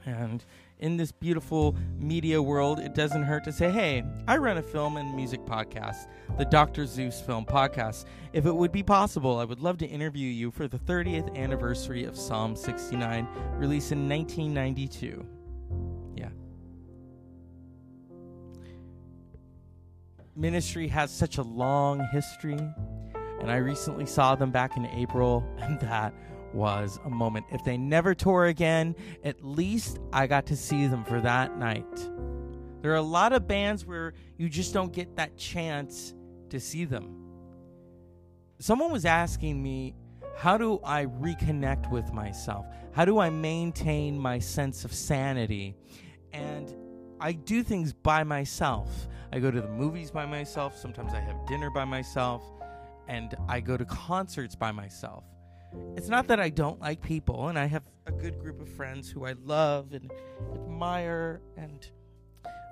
And 0.04 0.44
in 0.78 0.96
this 0.96 1.10
beautiful 1.10 1.76
media 1.98 2.40
world, 2.42 2.78
it 2.80 2.94
doesn't 2.94 3.22
hurt 3.22 3.44
to 3.44 3.52
say, 3.52 3.70
hey, 3.70 4.04
I 4.28 4.36
run 4.36 4.58
a 4.58 4.62
film 4.62 4.96
and 4.96 5.14
music 5.14 5.40
podcast, 5.46 6.06
the 6.36 6.44
Dr. 6.44 6.86
Zeus 6.86 7.20
Film 7.20 7.46
Podcast. 7.46 8.04
If 8.32 8.44
it 8.46 8.54
would 8.54 8.72
be 8.72 8.82
possible, 8.82 9.38
I 9.38 9.44
would 9.44 9.60
love 9.60 9.78
to 9.78 9.86
interview 9.86 10.28
you 10.28 10.50
for 10.50 10.68
the 10.68 10.78
30th 10.78 11.34
anniversary 11.34 12.04
of 12.04 12.16
Psalm 12.16 12.56
69, 12.56 13.26
released 13.54 13.92
in 13.92 14.08
1992. 14.08 15.26
Yeah. 16.14 16.28
Ministry 20.34 20.88
has 20.88 21.10
such 21.10 21.38
a 21.38 21.42
long 21.42 22.06
history, 22.12 22.58
and 23.40 23.50
I 23.50 23.56
recently 23.56 24.04
saw 24.04 24.34
them 24.34 24.50
back 24.50 24.76
in 24.76 24.84
April, 24.86 25.42
and 25.58 25.80
that 25.80 26.12
was 26.56 26.98
a 27.04 27.10
moment. 27.10 27.46
If 27.50 27.62
they 27.62 27.76
never 27.76 28.14
tour 28.14 28.46
again, 28.46 28.96
at 29.22 29.44
least 29.44 29.98
I 30.12 30.26
got 30.26 30.46
to 30.46 30.56
see 30.56 30.86
them 30.86 31.04
for 31.04 31.20
that 31.20 31.58
night. 31.58 31.84
There 32.80 32.92
are 32.92 32.96
a 32.96 33.02
lot 33.02 33.32
of 33.32 33.46
bands 33.46 33.84
where 33.84 34.14
you 34.38 34.48
just 34.48 34.72
don't 34.72 34.92
get 34.92 35.16
that 35.16 35.36
chance 35.36 36.14
to 36.50 36.58
see 36.58 36.84
them. 36.84 37.22
Someone 38.58 38.90
was 38.90 39.04
asking 39.04 39.62
me, 39.62 39.94
how 40.34 40.56
do 40.56 40.80
I 40.82 41.06
reconnect 41.06 41.90
with 41.90 42.12
myself? 42.12 42.66
How 42.92 43.04
do 43.04 43.18
I 43.18 43.30
maintain 43.30 44.18
my 44.18 44.38
sense 44.38 44.84
of 44.84 44.92
sanity? 44.92 45.76
And 46.32 46.74
I 47.20 47.32
do 47.32 47.62
things 47.62 47.92
by 47.92 48.24
myself. 48.24 49.08
I 49.32 49.40
go 49.40 49.50
to 49.50 49.60
the 49.60 49.68
movies 49.68 50.10
by 50.10 50.26
myself. 50.26 50.78
Sometimes 50.78 51.12
I 51.12 51.20
have 51.20 51.46
dinner 51.46 51.70
by 51.70 51.84
myself. 51.84 52.42
And 53.08 53.34
I 53.48 53.60
go 53.60 53.76
to 53.76 53.84
concerts 53.84 54.54
by 54.54 54.72
myself 54.72 55.24
it's 55.96 56.08
not 56.08 56.28
that 56.28 56.40
I 56.40 56.50
don't 56.50 56.80
like 56.80 57.00
people, 57.02 57.48
and 57.48 57.58
I 57.58 57.66
have 57.66 57.82
a 58.06 58.12
good 58.12 58.38
group 58.38 58.60
of 58.60 58.68
friends 58.68 59.10
who 59.10 59.24
I 59.24 59.34
love 59.44 59.92
and 59.92 60.10
admire, 60.54 61.40
and 61.56 61.88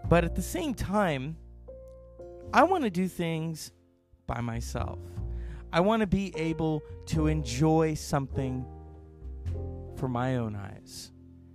but 0.08 0.24
at 0.24 0.34
the 0.34 0.42
same 0.42 0.74
time, 0.74 1.36
I 2.52 2.62
want 2.64 2.84
to 2.84 2.90
do 2.90 3.08
things 3.08 3.72
by 4.26 4.40
myself. 4.40 4.98
I 5.72 5.80
want 5.80 6.00
to 6.00 6.06
be 6.06 6.32
able 6.36 6.82
to 7.06 7.26
enjoy 7.26 7.94
something 7.94 8.64
for 9.96 10.08
my 10.08 10.36
own 10.36 10.54
eyes 10.54 11.10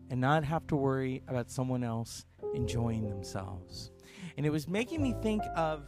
and 0.09 0.19
not 0.19 0.43
have 0.43 0.67
to 0.67 0.75
worry 0.75 1.21
about 1.27 1.49
someone 1.49 1.83
else 1.83 2.25
enjoying 2.53 3.07
themselves. 3.07 3.91
And 4.37 4.45
it 4.45 4.49
was 4.49 4.67
making 4.67 5.01
me 5.01 5.15
think 5.21 5.43
of 5.55 5.83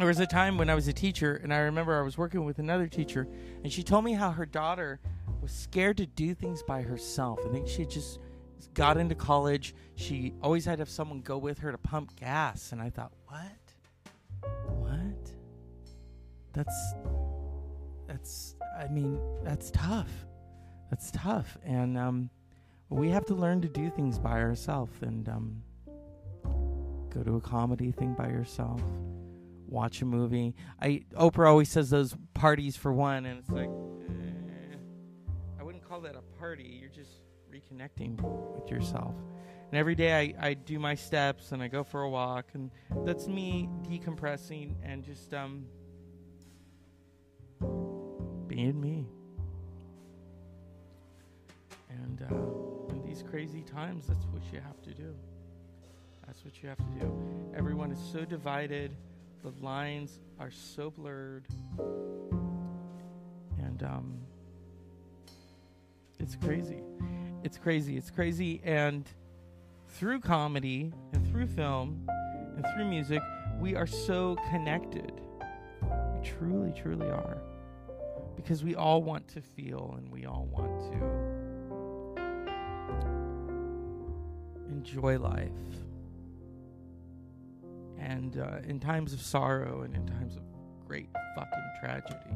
there 0.00 0.08
was 0.08 0.18
a 0.18 0.26
time 0.26 0.56
when 0.56 0.70
I 0.70 0.74
was 0.74 0.88
a 0.88 0.94
teacher, 0.94 1.38
and 1.42 1.52
I 1.52 1.58
remember 1.58 1.98
I 1.98 2.00
was 2.00 2.16
working 2.16 2.46
with 2.46 2.58
another 2.58 2.86
teacher, 2.86 3.28
and 3.62 3.70
she 3.70 3.82
told 3.82 4.02
me 4.02 4.14
how 4.14 4.30
her 4.30 4.46
daughter 4.46 4.98
was 5.42 5.52
scared 5.52 5.98
to 5.98 6.06
do 6.06 6.34
things 6.34 6.62
by 6.62 6.80
herself. 6.80 7.38
I 7.44 7.50
think 7.50 7.68
she 7.68 7.84
just 7.84 8.18
got 8.72 8.96
into 8.96 9.14
college. 9.14 9.74
She 9.96 10.32
always 10.42 10.64
had 10.64 10.76
to 10.76 10.80
have 10.80 10.88
someone 10.88 11.20
go 11.20 11.36
with 11.36 11.58
her 11.58 11.70
to 11.70 11.76
pump 11.76 12.16
gas, 12.16 12.72
and 12.72 12.80
I 12.80 12.88
thought, 12.88 13.12
what? 13.26 13.42
What? 14.68 15.32
That's 16.54 16.94
that's. 18.06 18.54
I 18.78 18.88
mean, 18.88 19.20
that's 19.44 19.70
tough. 19.70 20.08
That's 20.88 21.10
tough, 21.10 21.58
and 21.62 21.98
um, 21.98 22.30
we 22.88 23.10
have 23.10 23.26
to 23.26 23.34
learn 23.34 23.60
to 23.60 23.68
do 23.68 23.90
things 23.90 24.18
by 24.18 24.40
ourselves, 24.40 25.02
and 25.02 25.28
um, 25.28 25.62
go 27.10 27.22
to 27.22 27.36
a 27.36 27.40
comedy 27.42 27.92
thing 27.92 28.14
by 28.14 28.28
yourself 28.28 28.80
watch 29.70 30.02
a 30.02 30.04
movie. 30.04 30.54
I 30.80 31.04
Oprah 31.14 31.48
always 31.48 31.70
says 31.70 31.90
those 31.90 32.14
parties 32.34 32.76
for 32.76 32.92
one, 32.92 33.26
and 33.26 33.38
it's 33.38 33.50
like 33.50 33.68
eh, 33.68 34.76
I 35.58 35.62
wouldn't 35.62 35.88
call 35.88 36.00
that 36.02 36.16
a 36.16 36.22
party. 36.38 36.78
You're 36.80 36.90
just 36.90 37.20
reconnecting 37.52 38.20
with 38.20 38.70
yourself. 38.70 39.14
And 39.70 39.78
every 39.78 39.94
day 39.94 40.34
I, 40.40 40.48
I 40.48 40.54
do 40.54 40.80
my 40.80 40.96
steps 40.96 41.52
and 41.52 41.62
I 41.62 41.68
go 41.68 41.84
for 41.84 42.02
a 42.02 42.10
walk, 42.10 42.46
and 42.54 42.70
that's 43.04 43.28
me 43.28 43.68
decompressing 43.88 44.74
and 44.82 45.04
just 45.04 45.32
um 45.32 45.64
being 48.48 48.80
me. 48.80 49.06
And 51.88 52.22
uh, 52.22 52.92
in 52.92 53.02
these 53.04 53.22
crazy 53.22 53.62
times, 53.62 54.06
that's 54.06 54.24
what 54.26 54.42
you 54.52 54.60
have 54.60 54.80
to 54.82 54.90
do. 54.90 55.14
That's 56.26 56.44
what 56.44 56.62
you 56.62 56.68
have 56.68 56.78
to 56.78 57.00
do. 57.00 57.12
Everyone 57.56 57.90
is 57.90 57.98
so 58.12 58.24
divided 58.24 58.96
the 59.42 59.52
lines 59.60 60.20
are 60.38 60.50
so 60.50 60.90
blurred 60.90 61.46
and 63.58 63.82
um 63.82 64.18
it's 66.18 66.36
crazy 66.36 66.82
it's 67.42 67.58
crazy 67.58 67.96
it's 67.96 68.10
crazy 68.10 68.60
and 68.64 69.08
through 69.88 70.20
comedy 70.20 70.92
and 71.12 71.26
through 71.30 71.46
film 71.46 72.08
and 72.56 72.64
through 72.74 72.84
music 72.84 73.22
we 73.60 73.76
are 73.76 73.86
so 73.86 74.36
connected. 74.48 75.12
We 75.82 76.26
truly, 76.26 76.72
truly 76.72 77.06
are. 77.06 77.36
Because 78.34 78.64
we 78.64 78.74
all 78.74 79.02
want 79.02 79.28
to 79.28 79.42
feel 79.42 79.94
and 79.98 80.10
we 80.10 80.24
all 80.24 80.48
want 80.50 80.80
to 80.92 82.22
enjoy 84.70 85.18
life. 85.18 85.50
And 88.00 88.38
uh, 88.38 88.58
in 88.66 88.80
times 88.80 89.12
of 89.12 89.20
sorrow 89.20 89.82
and 89.82 89.94
in 89.94 90.06
times 90.06 90.36
of 90.36 90.42
great 90.86 91.08
fucking 91.36 91.70
tragedy, 91.80 92.34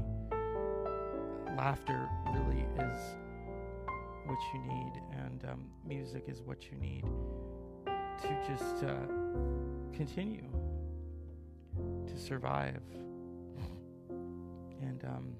laughter 1.56 2.08
really 2.32 2.66
is 2.78 3.00
what 4.26 4.38
you 4.52 4.60
need, 4.60 4.92
and 5.12 5.44
um, 5.50 5.66
music 5.86 6.24
is 6.28 6.42
what 6.42 6.70
you 6.70 6.76
need 6.78 7.04
to 8.22 8.36
just 8.48 8.84
uh, 8.84 8.94
continue 9.92 10.46
to 12.06 12.18
survive. 12.18 12.80
And 14.80 15.04
um, 15.04 15.34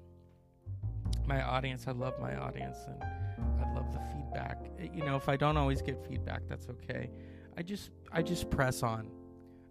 my 1.25 1.41
audience, 1.41 1.85
I 1.87 1.91
love 1.91 2.19
my 2.19 2.35
audience, 2.35 2.77
and 2.87 3.03
I 3.03 3.73
love 3.73 3.91
the 3.91 3.99
feedback. 4.13 4.59
You 4.93 5.03
know, 5.03 5.15
if 5.15 5.29
I 5.29 5.35
don't 5.35 5.57
always 5.57 5.81
get 5.81 6.03
feedback, 6.07 6.41
that's 6.47 6.67
okay. 6.69 7.09
I 7.57 7.61
just, 7.61 7.91
I 8.11 8.21
just 8.21 8.49
press 8.49 8.83
on. 8.83 9.09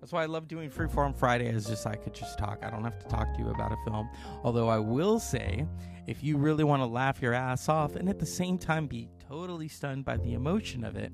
That's 0.04 0.12
why 0.12 0.22
I 0.22 0.26
love 0.26 0.48
doing 0.48 0.68
Freeform 0.68 1.16
Friday. 1.16 1.46
Is 1.46 1.64
just 1.64 1.86
I 1.86 1.94
could 1.94 2.12
just 2.12 2.38
talk. 2.38 2.62
I 2.62 2.68
don't 2.68 2.84
have 2.84 2.98
to 2.98 3.08
talk 3.08 3.32
to 3.32 3.40
you 3.40 3.48
about 3.48 3.72
a 3.72 3.76
film. 3.86 4.10
Although 4.42 4.68
I 4.68 4.78
will 4.78 5.18
say, 5.18 5.66
if 6.06 6.22
you 6.22 6.36
really 6.36 6.62
want 6.62 6.82
to 6.82 6.86
laugh 6.86 7.22
your 7.22 7.32
ass 7.32 7.70
off 7.70 7.96
and 7.96 8.06
at 8.10 8.18
the 8.18 8.26
same 8.26 8.58
time 8.58 8.86
be 8.86 9.08
totally 9.26 9.66
stunned 9.66 10.04
by 10.04 10.18
the 10.18 10.34
emotion 10.34 10.84
of 10.84 10.96
it, 10.96 11.10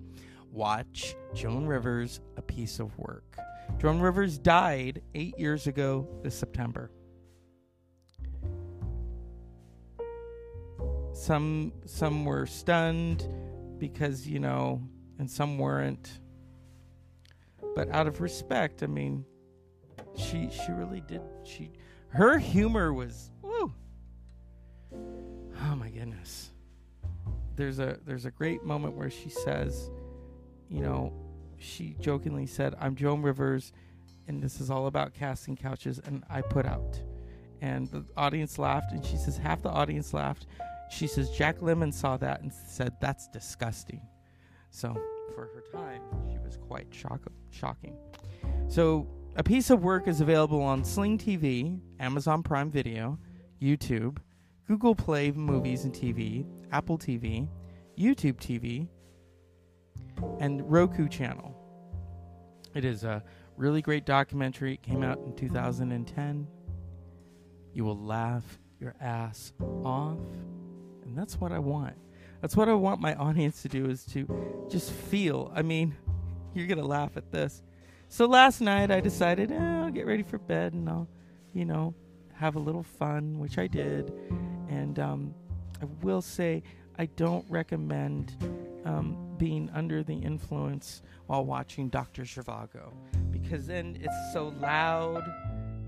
watch 0.50 1.14
Joan 1.35 1.66
Rivers' 1.66 2.20
A 2.37 2.42
Piece 2.42 2.80
of 2.80 2.99
Work. 2.99 3.38
Joan 3.78 4.00
Rivers 4.00 4.38
died 4.38 5.02
eight 5.14 5.38
years 5.38 5.68
ago 5.68 6.09
this 6.25 6.35
September. 6.35 6.90
Some 11.12 11.75
some 11.87 12.25
were 12.25 12.44
stunned 12.44 13.28
because 13.78 14.26
you 14.26 14.40
know, 14.40 14.82
and 15.20 15.30
some 15.30 15.59
weren't. 15.59 16.18
But 17.74 17.88
out 17.90 18.06
of 18.06 18.20
respect, 18.20 18.82
I 18.82 18.86
mean, 18.86 19.24
she 20.16 20.50
she 20.50 20.73
really 20.73 21.00
did. 21.00 21.23
She 21.45 21.73
her 22.08 22.38
humor 22.38 22.92
was 22.92 23.30
woo. 23.42 23.73
Oh 24.92 25.76
my 25.76 25.90
goodness. 25.90 26.50
There's 27.56 27.78
a 27.78 27.99
there's 28.04 28.25
a 28.25 28.30
great 28.30 28.64
moment 28.64 28.97
where 28.97 29.10
she 29.10 29.28
says, 29.28 29.90
you 30.68 30.80
know, 30.80 31.12
she 31.58 31.97
jokingly 32.00 32.47
said, 32.47 32.75
"I'm 32.80 32.97
Joan 32.97 33.23
Rivers, 33.23 33.73
and 34.26 34.42
this 34.42 34.60
is 34.60 34.71
all 34.71 34.86
about 34.86 35.14
casting 35.14 35.56
couches." 35.56 36.00
And 36.04 36.25
I 36.28 36.40
put 36.40 36.66
out, 36.66 37.00
and 37.60 37.88
the 37.88 38.04
audience 38.16 38.58
laughed, 38.58 38.92
and 38.92 39.04
she 39.04 39.16
says 39.16 39.36
half 39.36 39.62
the 39.62 39.71
audience 39.71 40.14
laughed. 40.14 40.47
She 40.90 41.06
says 41.06 41.30
Jack 41.30 41.60
Lemmon 41.60 41.92
saw 41.92 42.16
that 42.16 42.40
and 42.40 42.52
said 42.52 42.95
that's 43.00 43.28
disgusting. 43.28 44.00
So 44.71 44.95
for 45.35 45.49
her 45.54 45.65
time, 45.73 46.02
she 46.30 46.39
was 46.39 46.56
quite 46.56 46.87
shock- 46.93 47.30
shocking. 47.50 47.97
So 48.69 49.06
a 49.37 49.43
piece 49.43 49.71
of 49.71 49.83
work 49.83 50.09
is 50.09 50.21
available 50.21 50.63
on 50.63 50.85
Sling 50.85 51.19
TV, 51.19 51.78
Amazon 51.99 52.43
Prime 52.43 52.71
Video, 52.71 53.19
YouTube, 53.61 54.19
Google 54.67 54.95
Play 54.95 55.33
Movies 55.33 55.85
and 55.85 55.93
TV, 55.93 56.47
Apple 56.73 56.99
TV, 56.99 57.49
YouTube 57.99 58.37
TV, 58.37 58.89
and 60.39 60.69
Roku 60.71 61.09
channel. 61.09 61.56
It 62.75 62.85
is 62.85 63.04
a 63.04 63.23
really 63.56 63.83
great 63.83 64.06
documentary. 64.06 64.75
It 64.75 64.83
came 64.83 65.02
out 65.02 65.19
in 65.19 65.35
2010. 65.35 66.47
You 67.73 67.85
will 67.85 67.99
laugh 67.99 68.59
your 68.78 68.95
ass 69.00 69.52
off, 69.85 70.19
and 71.04 71.17
that's 71.17 71.41
what 71.41 71.52
I 71.52 71.59
want. 71.59 71.97
That's 72.40 72.56
what 72.56 72.68
I 72.68 72.74
want 72.74 73.00
my 73.00 73.14
audience 73.14 73.62
to 73.62 73.68
do 73.68 73.86
is 73.86 74.04
to 74.06 74.66
just 74.70 74.90
feel. 74.92 75.52
I 75.54 75.62
mean, 75.62 75.94
you're 76.54 76.66
going 76.66 76.78
to 76.78 76.86
laugh 76.86 77.16
at 77.16 77.30
this. 77.30 77.62
So 78.08 78.26
last 78.26 78.60
night 78.60 78.90
I 78.90 79.00
decided, 79.00 79.52
eh, 79.52 79.56
I'll 79.56 79.90
get 79.90 80.06
ready 80.06 80.22
for 80.22 80.38
bed 80.38 80.72
and 80.72 80.88
I'll, 80.88 81.08
you 81.52 81.64
know, 81.64 81.94
have 82.34 82.56
a 82.56 82.58
little 82.58 82.82
fun, 82.82 83.38
which 83.38 83.58
I 83.58 83.66
did. 83.66 84.12
And 84.68 84.98
um, 84.98 85.34
I 85.80 85.86
will 86.02 86.22
say 86.22 86.62
I 86.98 87.06
don't 87.06 87.44
recommend 87.48 88.36
um, 88.84 89.16
being 89.38 89.70
under 89.74 90.02
the 90.02 90.14
influence 90.14 91.02
while 91.26 91.44
watching 91.44 91.88
Dr. 91.88 92.22
Zhivago 92.22 92.92
because 93.30 93.66
then 93.66 93.98
it's 94.00 94.32
so 94.32 94.54
loud, 94.60 95.24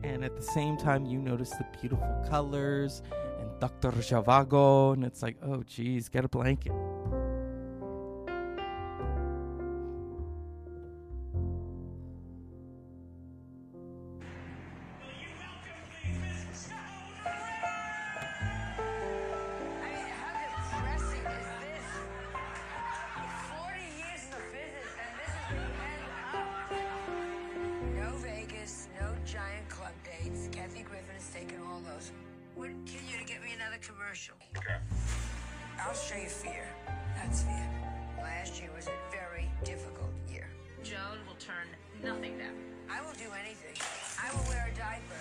and 0.02 0.24
at 0.24 0.36
the 0.36 0.42
same 0.42 0.76
time 0.76 1.06
you 1.06 1.18
notice 1.18 1.50
the 1.50 1.66
beautiful 1.80 2.26
colors 2.28 3.02
Dr. 3.62 3.92
Zhivago, 3.92 4.92
and 4.92 5.04
it's 5.04 5.22
like, 5.22 5.36
oh 5.40 5.62
geez, 5.62 6.08
get 6.08 6.24
a 6.24 6.28
blanket. 6.28 6.72
Commercial? 34.12 34.36
Okay. 34.58 34.76
I'll 35.80 35.94
show 35.94 36.16
you 36.16 36.28
fear. 36.28 36.68
That's 37.16 37.42
fear. 37.42 37.68
Last 38.20 38.60
year 38.60 38.68
was 38.76 38.86
a 38.86 38.98
very 39.10 39.48
difficult 39.64 40.12
year. 40.28 40.48
Joan 40.84 41.16
will 41.26 41.40
turn 41.40 41.64
nothing 42.04 42.36
down. 42.36 42.52
I 42.92 43.00
will 43.00 43.16
do 43.16 43.32
anything. 43.40 43.72
I 44.20 44.28
will 44.36 44.44
wear 44.52 44.68
a 44.68 44.76
diaper. 44.76 45.16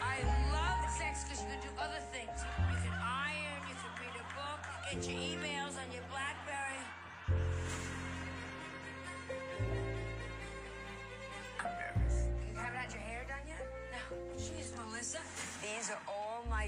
I 0.00 0.16
love 0.48 0.80
sex 0.96 1.24
because 1.24 1.44
you 1.44 1.48
can 1.52 1.60
do 1.60 1.68
other 1.76 2.00
things. 2.08 2.40
You 2.72 2.78
can 2.88 2.96
iron, 3.04 3.60
you 3.68 3.76
can 3.76 3.92
read 4.00 4.16
a 4.16 4.24
book, 4.32 4.60
get 4.88 5.04
your 5.04 5.20
emails 5.20 5.76
on 5.76 5.92
your 5.92 6.08
Blackberry. 6.08 6.37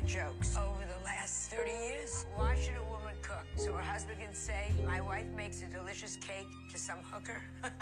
My 0.01 0.07
jokes 0.07 0.57
over 0.57 0.85
the 0.87 1.05
last 1.05 1.51
30 1.51 1.71
years. 1.71 2.27
Why 2.37 2.57
should 2.57 2.77
a 2.77 2.85
woman 2.85 3.15
cook? 3.23 3.45
So 3.57 3.73
her 3.73 3.83
husband 3.83 4.19
can 4.21 4.35
say, 4.35 4.73
my 4.87 5.01
wife 5.01 5.27
makes 5.37 5.63
a 5.63 5.67
delicious 5.67 6.17
cake 6.17 6.47
to 6.73 6.79
some 6.79 6.99
hooker? 7.03 7.43
and 7.65 7.73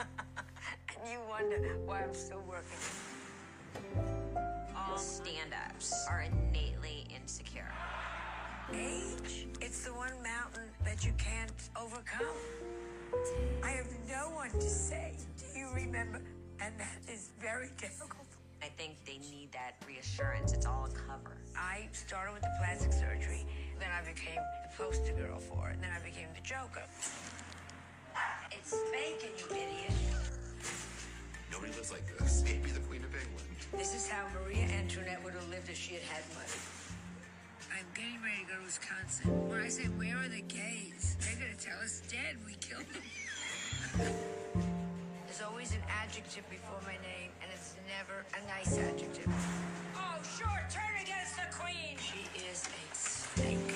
you 1.10 1.18
wonder 1.28 1.76
why 1.84 2.02
I'm 2.02 2.14
still 2.14 2.42
working. 2.48 2.78
All 4.76 4.98
stand 4.98 5.52
ups 5.68 6.06
are 6.08 6.22
innately 6.22 7.06
insecure. 7.14 7.72
Age. 8.72 9.46
It's 9.60 9.84
the 9.84 9.94
one 9.94 10.12
mountain 10.22 10.70
that 10.84 11.04
you 11.04 11.12
can't 11.18 11.52
overcome. 11.80 12.26
I 13.62 13.70
have 13.70 13.88
no 14.08 14.30
one 14.34 14.50
to 14.50 14.68
say, 14.68 15.14
do 15.38 15.58
you 15.58 15.68
remember? 15.74 16.20
And 16.60 16.74
that 16.78 16.98
is 17.12 17.30
very 17.40 17.70
difficult. 17.80 18.26
I 18.62 18.66
think 18.76 18.96
they 19.04 19.18
need 19.18 19.50
that 19.52 19.74
reassurance. 19.86 20.52
It's 20.52 20.66
all 20.66 20.86
a 20.86 20.90
cover. 20.90 21.36
I 21.56 21.88
started 21.92 22.32
with 22.32 22.42
the 22.42 22.52
plastic 22.58 22.92
surgery, 22.92 23.46
then 23.78 23.88
I 23.90 24.02
became 24.08 24.40
the 24.62 24.76
poster 24.76 25.12
girl 25.12 25.38
for 25.38 25.70
it, 25.70 25.80
then 25.80 25.90
I 25.90 26.00
became 26.04 26.28
the 26.34 26.40
Joker. 26.42 26.82
It's 28.50 28.74
bacon, 28.92 29.30
you 29.38 29.46
idiot. 29.50 29.92
Nobody 31.50 31.72
lives 31.72 31.90
like 31.90 32.06
this. 32.18 32.42
Maybe 32.44 32.70
the 32.70 32.80
Queen 32.80 33.02
of 33.02 33.14
England. 33.14 33.48
This 33.72 33.94
is 33.94 34.08
how 34.08 34.26
Maria 34.34 34.64
Antoinette 34.78 35.22
would 35.24 35.34
have 35.34 35.48
lived 35.48 35.68
if 35.68 35.76
she 35.76 35.94
had 35.94 36.02
had 36.02 36.22
money. 36.34 36.60
I'm 37.74 37.86
getting 37.94 38.22
ready 38.22 38.44
to 38.44 38.52
go 38.52 38.58
to 38.58 38.64
Wisconsin. 38.64 39.48
When 39.48 39.60
I 39.60 39.68
say, 39.68 39.84
where 39.84 40.16
are 40.16 40.28
the 40.28 40.42
gays? 40.42 41.16
They're 41.20 41.38
going 41.38 41.56
to 41.56 41.64
tell 41.64 41.78
us 41.78 42.02
dead. 42.10 42.36
We 42.46 42.54
killed 42.54 42.86
them. 42.90 43.02
There's 45.26 45.42
always 45.42 45.72
an 45.72 45.82
adjective 45.88 46.48
before 46.50 46.78
my 46.86 46.94
name, 47.02 47.30
and 47.42 47.50
it's 47.52 47.57
never 47.88 48.20
a 48.36 48.40
nice 48.46 48.76
adjective. 48.76 49.26
Oh, 49.96 50.20
sure, 50.36 50.60
turn 50.68 50.92
against 51.00 51.36
the 51.36 51.48
queen. 51.56 51.96
She 51.96 52.28
is 52.36 52.68
a 52.68 52.84
snake. 52.92 53.72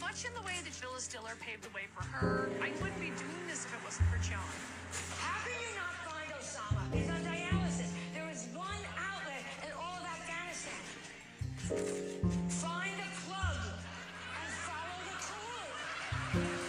Much 0.00 0.24
in 0.28 0.34
the 0.34 0.42
way 0.42 0.60
that 0.62 0.72
Phyllis 0.72 1.08
Diller 1.08 1.32
paved 1.40 1.64
the 1.64 1.72
way 1.74 1.88
for 1.96 2.04
her, 2.04 2.50
I 2.60 2.68
wouldn't 2.82 3.00
be 3.00 3.08
doing 3.16 3.44
this 3.48 3.64
if 3.64 3.72
it 3.72 3.80
wasn't 3.84 4.08
for 4.12 4.20
Joan. 4.20 4.52
How 5.16 5.40
can 5.48 5.56
you 5.64 5.72
not 5.80 5.96
find 6.04 6.28
Osama? 6.36 6.84
He's 6.92 7.08
on 7.08 7.24
dialysis. 7.24 7.88
There 8.12 8.28
is 8.28 8.48
one 8.52 8.84
outlet 9.00 9.44
in 9.64 9.72
all 9.72 9.96
of 9.96 10.04
Afghanistan. 10.04 10.84
Find 12.60 12.96
a 13.00 13.10
plug 13.24 13.80
and 14.44 14.52
follow 14.68 15.00
the 15.08 15.16
clue. 15.24 16.63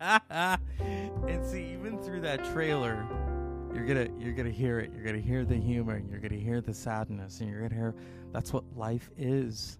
and 1.28 1.46
see, 1.46 1.72
even 1.72 1.98
through 2.02 2.20
that 2.22 2.44
trailer, 2.52 3.06
you're 3.74 3.86
gonna 3.86 4.08
you're 4.18 4.32
gonna 4.32 4.50
hear 4.50 4.78
it. 4.80 4.92
You're 4.94 5.04
gonna 5.04 5.18
hear 5.18 5.44
the 5.44 5.56
humor. 5.56 5.94
And 5.94 6.08
you're 6.08 6.20
gonna 6.20 6.40
hear 6.40 6.60
the 6.60 6.74
sadness, 6.74 7.40
and 7.40 7.50
you're 7.50 7.62
gonna 7.62 7.74
hear 7.74 7.94
that's 8.32 8.52
what 8.52 8.64
life 8.76 9.10
is. 9.16 9.78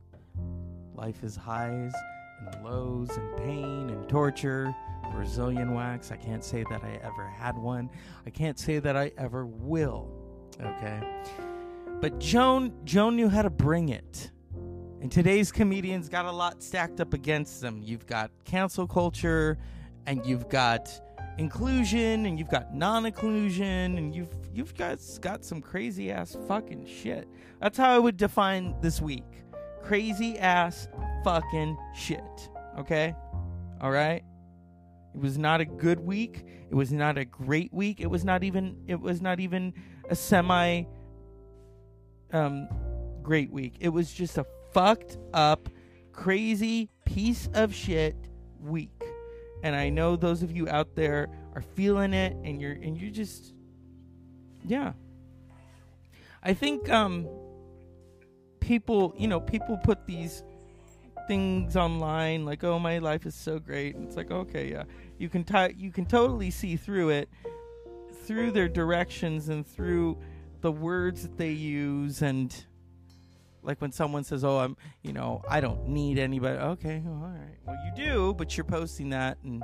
Life 0.94 1.22
is 1.22 1.36
highs 1.36 1.92
and 2.40 2.64
lows 2.64 3.10
and 3.16 3.36
pain 3.38 3.90
and 3.90 4.08
torture. 4.08 4.74
Brazilian 5.12 5.74
wax. 5.74 6.10
I 6.10 6.16
can't 6.16 6.44
say 6.44 6.64
that 6.70 6.82
I 6.82 6.98
ever 7.02 7.26
had 7.26 7.56
one. 7.56 7.90
I 8.26 8.30
can't 8.30 8.58
say 8.58 8.78
that 8.80 8.96
I 8.96 9.12
ever 9.16 9.46
will. 9.46 10.10
Okay. 10.60 11.00
But 12.00 12.18
Joan 12.18 12.72
Joan 12.84 13.16
knew 13.16 13.28
how 13.28 13.42
to 13.42 13.50
bring 13.50 13.90
it. 13.90 14.30
And 15.04 15.12
today's 15.12 15.52
comedians 15.52 16.08
got 16.08 16.24
a 16.24 16.32
lot 16.32 16.62
stacked 16.62 16.98
up 16.98 17.12
against 17.12 17.60
them. 17.60 17.82
You've 17.84 18.06
got 18.06 18.30
cancel 18.46 18.86
culture 18.86 19.58
and 20.06 20.24
you've 20.24 20.48
got 20.48 20.88
inclusion 21.36 22.24
and 22.24 22.38
you've 22.38 22.48
got 22.48 22.74
non-inclusion 22.74 23.98
and 23.98 24.14
you've 24.14 24.34
you've 24.54 24.74
got 24.74 24.98
got 25.20 25.44
some 25.44 25.60
crazy 25.60 26.10
ass 26.10 26.38
fucking 26.48 26.86
shit. 26.86 27.28
That's 27.60 27.76
how 27.76 27.90
I 27.90 27.98
would 27.98 28.16
define 28.16 28.76
this 28.80 29.02
week. 29.02 29.26
Crazy 29.82 30.38
ass 30.38 30.88
fucking 31.22 31.76
shit. 31.94 32.48
Okay? 32.78 33.14
All 33.82 33.90
right? 33.90 34.24
It 35.14 35.20
was 35.20 35.36
not 35.36 35.60
a 35.60 35.66
good 35.66 36.00
week. 36.00 36.46
It 36.70 36.74
was 36.74 36.92
not 36.92 37.18
a 37.18 37.26
great 37.26 37.74
week. 37.74 38.00
It 38.00 38.08
was 38.08 38.24
not 38.24 38.42
even 38.42 38.78
it 38.86 38.98
was 38.98 39.20
not 39.20 39.38
even 39.38 39.74
a 40.08 40.16
semi 40.16 40.84
um 42.32 42.68
great 43.22 43.50
week. 43.50 43.74
It 43.80 43.90
was 43.90 44.10
just 44.10 44.38
a 44.38 44.46
fucked 44.74 45.16
up 45.32 45.68
crazy 46.12 46.90
piece 47.06 47.48
of 47.54 47.74
shit 47.74 48.16
week. 48.60 49.02
And 49.62 49.74
I 49.74 49.88
know 49.88 50.16
those 50.16 50.42
of 50.42 50.54
you 50.54 50.68
out 50.68 50.94
there 50.94 51.28
are 51.54 51.62
feeling 51.62 52.12
it 52.12 52.36
and 52.44 52.60
you're 52.60 52.72
and 52.72 52.98
you 52.98 53.10
just 53.10 53.54
yeah. 54.64 54.92
I 56.42 56.52
think 56.52 56.90
um 56.90 57.26
people, 58.60 59.14
you 59.16 59.28
know, 59.28 59.40
people 59.40 59.78
put 59.82 60.06
these 60.06 60.42
things 61.26 61.74
online 61.74 62.44
like 62.44 62.62
oh 62.64 62.78
my 62.78 62.98
life 62.98 63.24
is 63.24 63.34
so 63.34 63.58
great 63.58 63.94
and 63.94 64.06
it's 64.06 64.14
like 64.14 64.30
okay 64.30 64.70
yeah 64.70 64.82
you 65.16 65.26
can 65.26 65.42
t- 65.42 65.74
you 65.74 65.90
can 65.90 66.04
totally 66.04 66.50
see 66.50 66.76
through 66.76 67.08
it 67.08 67.30
through 68.26 68.50
their 68.50 68.68
directions 68.68 69.48
and 69.48 69.66
through 69.66 70.18
the 70.60 70.70
words 70.70 71.22
that 71.22 71.38
they 71.38 71.50
use 71.50 72.20
and 72.20 72.66
like 73.64 73.80
when 73.80 73.92
someone 73.92 74.24
says 74.24 74.44
oh 74.44 74.58
i'm 74.58 74.76
you 75.02 75.12
know 75.12 75.42
i 75.48 75.60
don't 75.60 75.88
need 75.88 76.18
anybody 76.18 76.58
okay 76.58 77.02
well, 77.04 77.14
all 77.14 77.28
right 77.28 77.56
well 77.66 77.76
you 77.84 77.92
do 77.96 78.34
but 78.34 78.56
you're 78.56 78.64
posting 78.64 79.10
that 79.10 79.38
and 79.44 79.62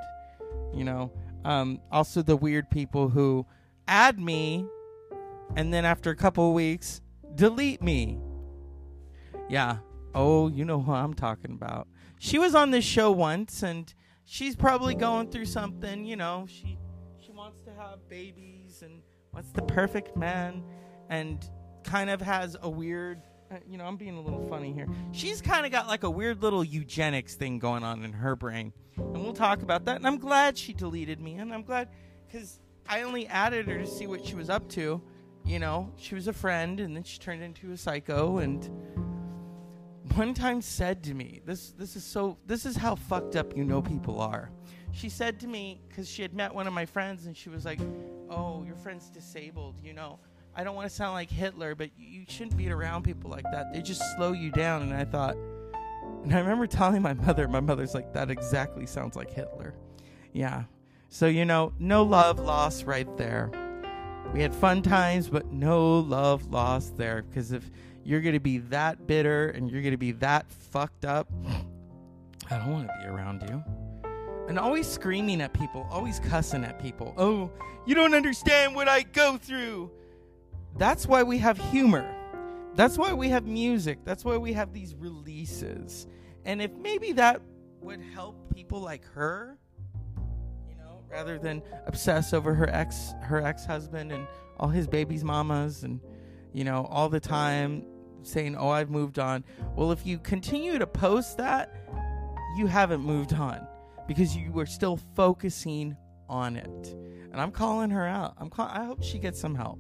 you 0.75 0.85
know 0.85 1.13
um, 1.45 1.81
also 1.91 2.21
the 2.21 2.37
weird 2.37 2.69
people 2.69 3.09
who 3.09 3.47
add 3.89 4.21
me 4.21 4.67
and 5.57 5.73
then 5.73 5.85
after 5.85 6.11
a 6.11 6.17
couple 6.17 6.53
weeks 6.53 7.01
delete 7.35 7.83
me 7.83 8.19
yeah 9.49 9.79
Oh, 10.15 10.49
you 10.49 10.65
know 10.65 10.81
who 10.81 10.93
I'm 10.93 11.15
talking 11.15 11.53
about. 11.53 11.87
She 12.19 12.39
was 12.39 12.55
on 12.55 12.71
this 12.71 12.85
show 12.85 13.11
once, 13.13 13.63
and 13.63 13.93
she's 14.25 14.57
probably 14.57 14.95
going 14.95 15.31
through 15.31 15.47
something. 15.47 16.05
You 16.05 16.17
know, 16.17 16.47
she 16.49 16.79
she 17.25 17.33
wants 17.33 17.61
to 17.63 17.73
have 17.73 18.09
babies 18.09 18.83
and 18.83 19.03
wants 19.33 19.53
the 19.53 19.63
perfect 19.63 20.17
man, 20.17 20.65
and 21.09 21.49
kind 21.85 22.11
of 22.11 22.21
has 22.21 22.57
a 22.61 22.69
weird. 22.69 23.23
Uh, 23.51 23.57
you 23.69 23.77
know, 23.77 23.85
I'm 23.85 23.97
being 23.97 24.17
a 24.17 24.21
little 24.21 24.47
funny 24.49 24.73
here. 24.73 24.87
She's 25.11 25.43
kind 25.43 25.67
of 25.67 25.73
got 25.73 25.89
like 25.89 26.05
a 26.05 26.11
weird 26.11 26.41
little 26.41 26.63
eugenics 26.63 27.35
thing 27.35 27.59
going 27.59 27.83
on 27.83 28.05
in 28.05 28.13
her 28.13 28.37
brain, 28.37 28.73
and 28.97 29.23
we'll 29.23 29.33
talk 29.33 29.63
about 29.63 29.85
that. 29.87 29.97
And 29.97 30.07
I'm 30.07 30.19
glad 30.19 30.57
she 30.57 30.73
deleted 30.73 31.21
me, 31.21 31.35
and 31.35 31.53
I'm 31.53 31.65
glad 31.65 31.89
because 32.27 32.61
I 32.89 33.03
only 33.03 33.27
added 33.27 33.67
her 33.67 33.79
to 33.79 33.87
see 33.87 34.07
what 34.07 34.25
she 34.25 34.37
was 34.37 34.51
up 34.51 34.69
to. 34.71 35.03
You 35.45 35.59
know, 35.59 35.93
she 35.97 36.15
was 36.15 36.29
a 36.29 36.33
friend, 36.33 36.79
and 36.79 36.95
then 36.95 37.03
she 37.03 37.19
turned 37.19 37.43
into 37.43 37.73
a 37.73 37.77
psycho, 37.77 38.39
and 38.39 38.69
one 40.15 40.33
time 40.33 40.61
said 40.61 41.03
to 41.05 41.15
me, 41.15 41.41
this 41.45 41.73
this 41.73 41.97
is 41.97 42.05
so 42.05 42.37
this 42.47 42.65
is 42.65 42.77
how 42.77 42.95
fucked 42.95 43.35
up 43.35 43.57
you 43.57 43.65
know 43.65 43.83
people 43.83 44.21
are. 44.21 44.51
She 44.93 45.09
said 45.09 45.41
to 45.41 45.49
me 45.49 45.81
cuz 45.91 46.09
she 46.09 46.23
had 46.23 46.35
met 46.35 46.55
one 46.55 46.67
of 46.67 46.73
my 46.73 46.85
friends 46.87 47.27
and 47.27 47.37
she 47.37 47.49
was 47.49 47.65
like, 47.65 47.81
"Oh, 48.29 48.65
your 48.65 48.75
friend's 48.75 49.09
disabled, 49.09 49.77
you 49.83 49.93
know. 49.93 50.19
I 50.55 50.65
don't 50.65 50.75
want 50.75 50.89
to 50.89 50.95
sound 50.95 51.15
like 51.15 51.31
Hitler, 51.31 51.75
but 51.75 51.91
you 51.97 52.25
shouldn't 52.29 52.57
be 52.57 52.71
around 52.71 53.03
people 53.03 53.31
like 53.31 53.45
that. 53.53 53.73
They 53.73 53.83
just 53.83 54.03
slow 54.17 54.33
you 54.33 54.51
down." 54.51 54.83
And 54.83 54.95
I 54.95 55.05
thought 55.05 55.37
and 56.23 56.35
I 56.35 56.39
remember 56.39 56.67
telling 56.67 57.03
my 57.03 57.15
mother, 57.15 57.49
my 57.49 57.61
mother's 57.61 57.95
like, 57.95 58.13
"That 58.13 58.31
exactly 58.31 58.87
sounds 58.87 59.17
like 59.17 59.31
Hitler." 59.31 59.75
Yeah. 60.33 60.65
So, 61.09 61.27
you 61.27 61.45
know, 61.45 61.73
no 61.79 62.03
love 62.03 62.39
lost 62.39 62.85
right 62.85 63.17
there. 63.17 63.51
We 64.33 64.43
had 64.43 64.55
fun 64.55 64.83
times, 64.83 65.29
but 65.29 65.51
no 65.51 65.99
love 65.99 66.47
lost 66.53 66.97
there 66.97 67.23
because 67.23 67.51
if 67.53 67.69
you're 68.05 68.21
going 68.21 68.35
to 68.35 68.41
be 68.41 68.59
that 68.59 69.07
bitter 69.07 69.49
and 69.49 69.71
you're 69.71 69.83
going 69.83 69.93
to 69.93 69.99
be 69.99 70.13
that 70.13 70.51
fucked 70.53 71.05
up, 71.05 71.29
I 72.51 72.59
don't 72.59 72.71
want 72.71 72.89
to 72.89 72.95
be 73.01 73.07
around 73.07 73.43
you. 73.49 73.65
And 74.49 74.59
always 74.59 74.87
screaming 74.87 75.41
at 75.41 75.53
people, 75.53 75.87
always 75.91 76.21
cussing 76.21 76.65
at 76.65 76.81
people. 76.81 77.15
Oh, 77.17 77.51
you 77.87 77.95
don't 77.95 78.15
understand 78.15 78.75
what 78.75 78.89
I 78.89 79.03
go 79.03 79.37
through. 79.37 79.91
That's 80.77 81.07
why 81.07 81.23
we 81.23 81.39
have 81.39 81.59
humor. 81.59 82.09
That's 82.75 82.97
why 82.97 83.13
we 83.13 83.29
have 83.29 83.47
music. 83.47 83.99
That's 84.05 84.25
why 84.25 84.37
we 84.37 84.53
have 84.53 84.73
these 84.73 84.95
releases. 84.95 86.07
And 86.45 86.63
if 86.63 86.73
maybe 86.73 87.13
that 87.13 87.43
would 87.81 88.01
help 88.15 88.55
people 88.55 88.81
like 88.81 89.05
her, 89.13 89.59
you 90.69 90.77
know, 90.77 91.03
rather 91.11 91.39
than 91.39 91.63
obsess 91.87 92.33
over 92.33 92.55
her 92.55 92.69
ex 92.71 93.13
her 93.23 93.43
ex-husband 93.43 94.13
and 94.13 94.27
all 94.59 94.69
his 94.69 94.87
baby's 94.87 95.25
mamas 95.25 95.83
and 95.83 96.01
you 96.53 96.65
know, 96.65 96.87
all 96.91 97.09
the 97.09 97.21
time 97.21 97.85
saying, 98.23 98.57
"Oh, 98.57 98.71
I've 98.71 98.91
moved 98.91 99.19
on." 99.19 99.45
Well, 99.77 99.93
if 99.93 100.07
you 100.07 100.19
continue 100.19 100.79
to 100.79 100.87
post 100.87 101.37
that, 101.39 101.75
you 102.57 102.67
haven't 102.67 103.03
moved 103.03 103.33
on 103.35 103.67
because 104.09 104.37
you 104.37 104.51
were 104.53 104.67
still 104.67 104.97
focusing 105.15 105.97
on 106.29 106.57
it. 106.57 106.97
And 107.33 107.41
I'm 107.41 107.53
calling 107.53 107.91
her 107.91 108.07
out. 108.07 108.35
I'm 108.39 108.51
call- 108.51 108.69
I 108.69 108.85
hope 108.85 109.03
she 109.03 109.19
gets 109.19 109.41
some 109.41 109.55
help. 109.55 109.79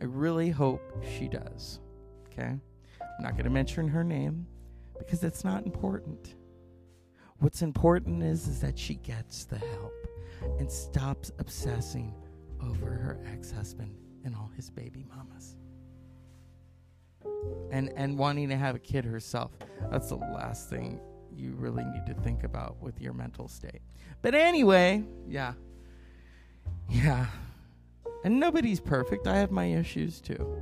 I 0.00 0.04
really 0.04 0.50
hope 0.50 0.82
she 1.16 1.28
does. 1.28 1.80
Okay? 2.28 2.58
I'm 3.00 3.22
not 3.22 3.32
going 3.32 3.44
to 3.44 3.50
mention 3.50 3.88
her 3.88 4.04
name 4.04 4.46
because 4.98 5.24
it's 5.24 5.44
not 5.44 5.64
important. 5.64 6.34
What's 7.38 7.62
important 7.62 8.22
is 8.22 8.48
is 8.48 8.60
that 8.60 8.78
she 8.78 8.94
gets 8.96 9.44
the 9.44 9.58
help 9.58 9.92
and 10.58 10.70
stops 10.70 11.32
obsessing 11.38 12.14
over 12.62 12.86
her 12.86 13.20
ex-husband 13.32 13.94
and 14.24 14.34
all 14.34 14.50
his 14.56 14.70
baby 14.70 15.04
mamas 15.14 15.56
and 17.70 17.92
and 17.96 18.18
wanting 18.18 18.48
to 18.48 18.56
have 18.56 18.74
a 18.74 18.78
kid 18.78 19.04
herself. 19.04 19.52
That's 19.90 20.08
the 20.08 20.16
last 20.16 20.70
thing 20.70 21.00
you 21.34 21.52
really 21.52 21.84
need 21.84 22.06
to 22.06 22.14
think 22.14 22.44
about 22.44 22.80
with 22.80 23.00
your 23.00 23.12
mental 23.12 23.48
state. 23.48 23.82
But 24.22 24.34
anyway, 24.34 25.04
yeah. 25.28 25.52
Yeah. 26.88 27.26
And 28.26 28.40
nobody's 28.40 28.80
perfect. 28.80 29.28
I 29.28 29.36
have 29.36 29.52
my 29.52 29.66
issues 29.66 30.20
too. 30.20 30.60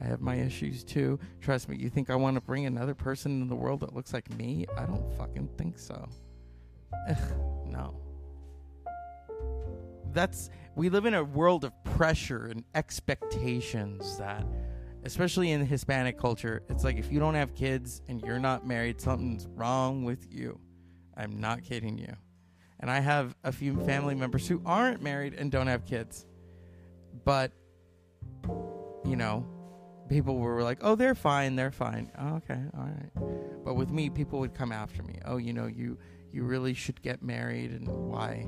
I 0.00 0.06
have 0.06 0.20
my 0.20 0.34
issues 0.34 0.82
too. 0.82 1.20
Trust 1.40 1.68
me, 1.68 1.76
you 1.76 1.88
think 1.88 2.10
I 2.10 2.16
want 2.16 2.34
to 2.34 2.40
bring 2.40 2.66
another 2.66 2.96
person 2.96 3.40
in 3.42 3.46
the 3.46 3.54
world 3.54 3.78
that 3.82 3.94
looks 3.94 4.12
like 4.12 4.28
me? 4.36 4.66
I 4.76 4.86
don't 4.86 5.16
fucking 5.16 5.50
think 5.56 5.78
so. 5.78 6.08
Ugh, 7.08 7.16
no. 7.64 7.94
That's 10.12 10.50
we 10.74 10.88
live 10.88 11.06
in 11.06 11.14
a 11.14 11.22
world 11.22 11.64
of 11.64 11.72
pressure 11.84 12.46
and 12.46 12.64
expectations 12.74 14.18
that 14.18 14.44
especially 15.04 15.52
in 15.52 15.64
Hispanic 15.64 16.18
culture, 16.18 16.64
it's 16.68 16.82
like 16.82 16.96
if 16.96 17.12
you 17.12 17.20
don't 17.20 17.36
have 17.36 17.54
kids 17.54 18.02
and 18.08 18.20
you're 18.20 18.40
not 18.40 18.66
married, 18.66 19.00
something's 19.00 19.46
wrong 19.54 20.02
with 20.02 20.26
you. 20.28 20.58
I'm 21.16 21.38
not 21.38 21.62
kidding 21.62 21.98
you. 21.98 22.16
And 22.80 22.90
I 22.90 22.98
have 22.98 23.36
a 23.44 23.52
few 23.52 23.76
family 23.84 24.16
members 24.16 24.48
who 24.48 24.60
aren't 24.66 25.02
married 25.02 25.34
and 25.34 25.52
don't 25.52 25.68
have 25.68 25.86
kids. 25.86 26.26
But, 27.24 27.52
you 29.04 29.16
know, 29.16 29.46
people 30.08 30.38
were 30.38 30.62
like, 30.62 30.78
oh, 30.82 30.94
they're 30.94 31.14
fine, 31.14 31.56
they're 31.56 31.70
fine. 31.70 32.10
Oh, 32.18 32.36
okay, 32.36 32.60
all 32.76 32.84
right. 32.84 33.64
But 33.64 33.74
with 33.74 33.90
me, 33.90 34.10
people 34.10 34.40
would 34.40 34.54
come 34.54 34.72
after 34.72 35.02
me. 35.02 35.18
Oh, 35.24 35.36
you 35.36 35.52
know, 35.52 35.66
you 35.66 35.98
you 36.32 36.44
really 36.44 36.74
should 36.74 37.00
get 37.02 37.22
married 37.22 37.72
and 37.72 37.88
why? 37.88 38.46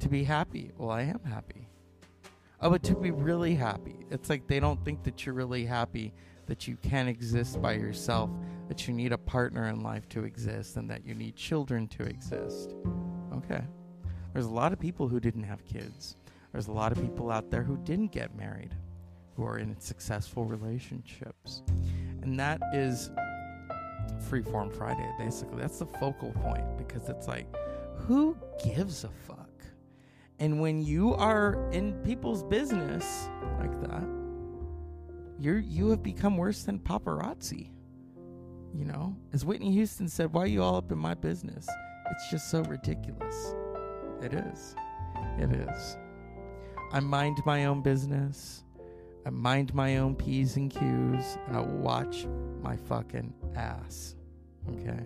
To 0.00 0.08
be 0.08 0.24
happy. 0.24 0.72
Well, 0.76 0.90
I 0.90 1.02
am 1.02 1.20
happy. 1.24 1.68
Oh, 2.60 2.70
but 2.70 2.82
to 2.84 2.96
be 2.96 3.10
really 3.10 3.54
happy. 3.54 4.06
It's 4.10 4.28
like 4.28 4.46
they 4.48 4.58
don't 4.60 4.84
think 4.84 5.04
that 5.04 5.24
you're 5.24 5.34
really 5.34 5.64
happy, 5.64 6.12
that 6.46 6.66
you 6.66 6.76
can't 6.76 7.08
exist 7.08 7.62
by 7.62 7.72
yourself, 7.72 8.30
that 8.68 8.88
you 8.88 8.94
need 8.94 9.12
a 9.12 9.18
partner 9.18 9.68
in 9.68 9.82
life 9.82 10.08
to 10.10 10.24
exist, 10.24 10.76
and 10.76 10.90
that 10.90 11.06
you 11.06 11.14
need 11.14 11.36
children 11.36 11.86
to 11.88 12.02
exist. 12.02 12.74
Okay. 13.32 13.62
There's 14.32 14.46
a 14.46 14.50
lot 14.50 14.72
of 14.72 14.80
people 14.80 15.08
who 15.08 15.20
didn't 15.20 15.44
have 15.44 15.64
kids. 15.64 16.16
There's 16.58 16.66
a 16.66 16.72
lot 16.72 16.90
of 16.90 17.00
people 17.00 17.30
out 17.30 17.52
there 17.52 17.62
who 17.62 17.76
didn't 17.76 18.10
get 18.10 18.36
married, 18.36 18.74
who 19.36 19.44
are 19.44 19.58
in 19.58 19.78
successful 19.78 20.44
relationships. 20.44 21.62
And 22.22 22.36
that 22.40 22.60
is 22.74 23.12
Freeform 24.28 24.74
Friday, 24.74 25.08
basically. 25.20 25.60
That's 25.60 25.78
the 25.78 25.86
focal 25.86 26.32
point 26.32 26.64
because 26.76 27.08
it's 27.08 27.28
like, 27.28 27.46
who 27.94 28.36
gives 28.64 29.04
a 29.04 29.10
fuck? 29.28 29.52
And 30.40 30.60
when 30.60 30.82
you 30.82 31.14
are 31.14 31.70
in 31.70 31.92
people's 32.02 32.42
business 32.42 33.28
like 33.60 33.80
that, 33.82 34.02
you're 35.38 35.60
you 35.60 35.90
have 35.90 36.02
become 36.02 36.36
worse 36.36 36.64
than 36.64 36.80
paparazzi. 36.80 37.70
You 38.74 38.84
know, 38.84 39.16
as 39.32 39.44
Whitney 39.44 39.70
Houston 39.70 40.08
said, 40.08 40.32
"Why 40.32 40.42
are 40.42 40.46
you 40.48 40.64
all 40.64 40.74
up 40.74 40.90
in 40.90 40.98
my 40.98 41.14
business?" 41.14 41.68
It's 42.10 42.30
just 42.32 42.50
so 42.50 42.62
ridiculous. 42.62 43.54
It 44.20 44.32
is. 44.34 44.74
It 45.38 45.52
is. 45.52 45.96
I 46.90 47.00
mind 47.00 47.38
my 47.44 47.66
own 47.66 47.82
business. 47.82 48.64
I 49.26 49.30
mind 49.30 49.74
my 49.74 49.98
own 49.98 50.14
P's 50.14 50.56
and 50.56 50.70
Q's, 50.70 51.38
and 51.46 51.56
I 51.56 51.60
watch 51.60 52.26
my 52.62 52.76
fucking 52.76 53.34
ass. 53.54 54.14
Okay. 54.70 55.00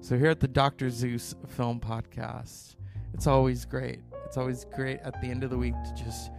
So 0.00 0.16
here 0.16 0.30
at 0.30 0.40
the 0.40 0.48
Dr. 0.48 0.88
Zeus 0.88 1.34
Film 1.46 1.78
Podcast, 1.78 2.76
it's 3.12 3.26
always 3.26 3.64
great. 3.66 4.00
It's 4.24 4.38
always 4.38 4.64
great 4.74 5.00
at 5.00 5.20
the 5.20 5.28
end 5.28 5.44
of 5.44 5.50
the 5.50 5.58
week 5.58 5.74
to 5.74 6.04
just, 6.04 6.30